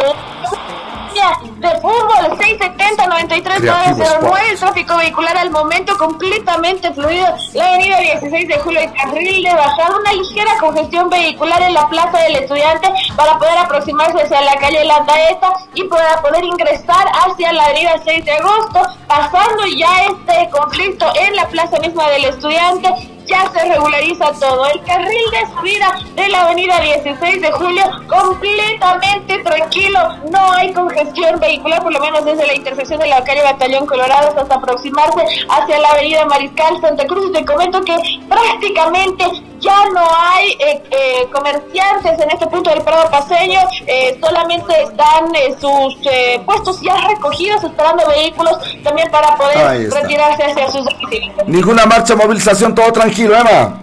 [1.17, 4.43] De fútbol, 670-93-909, Creativo Sport.
[4.51, 7.27] el tráfico vehicular al momento completamente fluido.
[7.55, 11.89] La avenida 16 de julio, el carril de bajada, una ligera congestión vehicular en la
[11.89, 17.51] plaza del estudiante para poder aproximarse hacia la calle Landaeta y para poder ingresar hacia
[17.51, 23.16] la avenida 6 de agosto, pasando ya este conflicto en la plaza misma del estudiante
[23.27, 24.67] ya se regulariza todo.
[24.67, 29.99] El carril de subida de la avenida 16 de julio completamente tranquilo.
[30.31, 34.29] No hay congestión vehicular, por lo menos desde la intersección de la calle Batallón Colorado
[34.29, 37.31] hasta aproximarse hacia la avenida Mariscal Santa Cruz.
[37.31, 37.97] Y te comento que
[38.29, 39.25] prácticamente
[39.61, 43.61] ya no hay eh, eh, comerciantes en este punto del Prado Paseño.
[43.87, 50.45] eh, solamente están eh, sus eh, puestos ya recogidos esperando vehículos también para poder retirarse
[50.45, 51.35] hacia sus domicilios.
[51.47, 53.83] Ninguna marcha, movilización, todo tranquilo, Emma.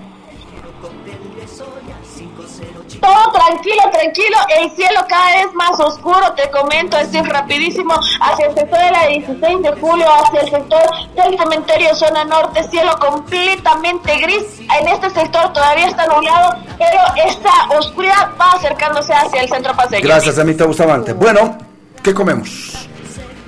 [3.04, 8.46] Todo tranquilo, tranquilo, el cielo cada vez más oscuro, te comento, es decir, rapidísimo, hacia
[8.48, 12.98] el sector de la 16 de julio, hacia el sector del cementerio zona norte, cielo
[13.00, 19.50] completamente gris, en este sector todavía está nublado, pero esta oscuridad va acercándose hacia el
[19.50, 20.02] centro paseño.
[20.02, 21.12] Gracias, Emita Bustamante.
[21.12, 21.58] Bueno,
[22.02, 22.88] ¿qué comemos?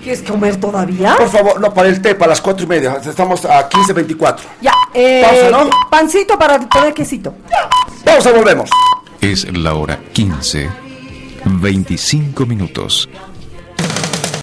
[0.03, 1.15] ¿Quieres comer todavía?
[1.15, 2.97] Por favor, no, para el té, para las cuatro y media.
[3.03, 4.39] Estamos a 15.24.
[4.59, 5.69] Ya, eh, Pausa, ¿no?
[5.89, 7.33] pancito para poner quesito.
[8.03, 8.69] Pausa, volvemos.
[9.21, 10.69] Es la hora 15,
[11.45, 13.09] 25 minutos.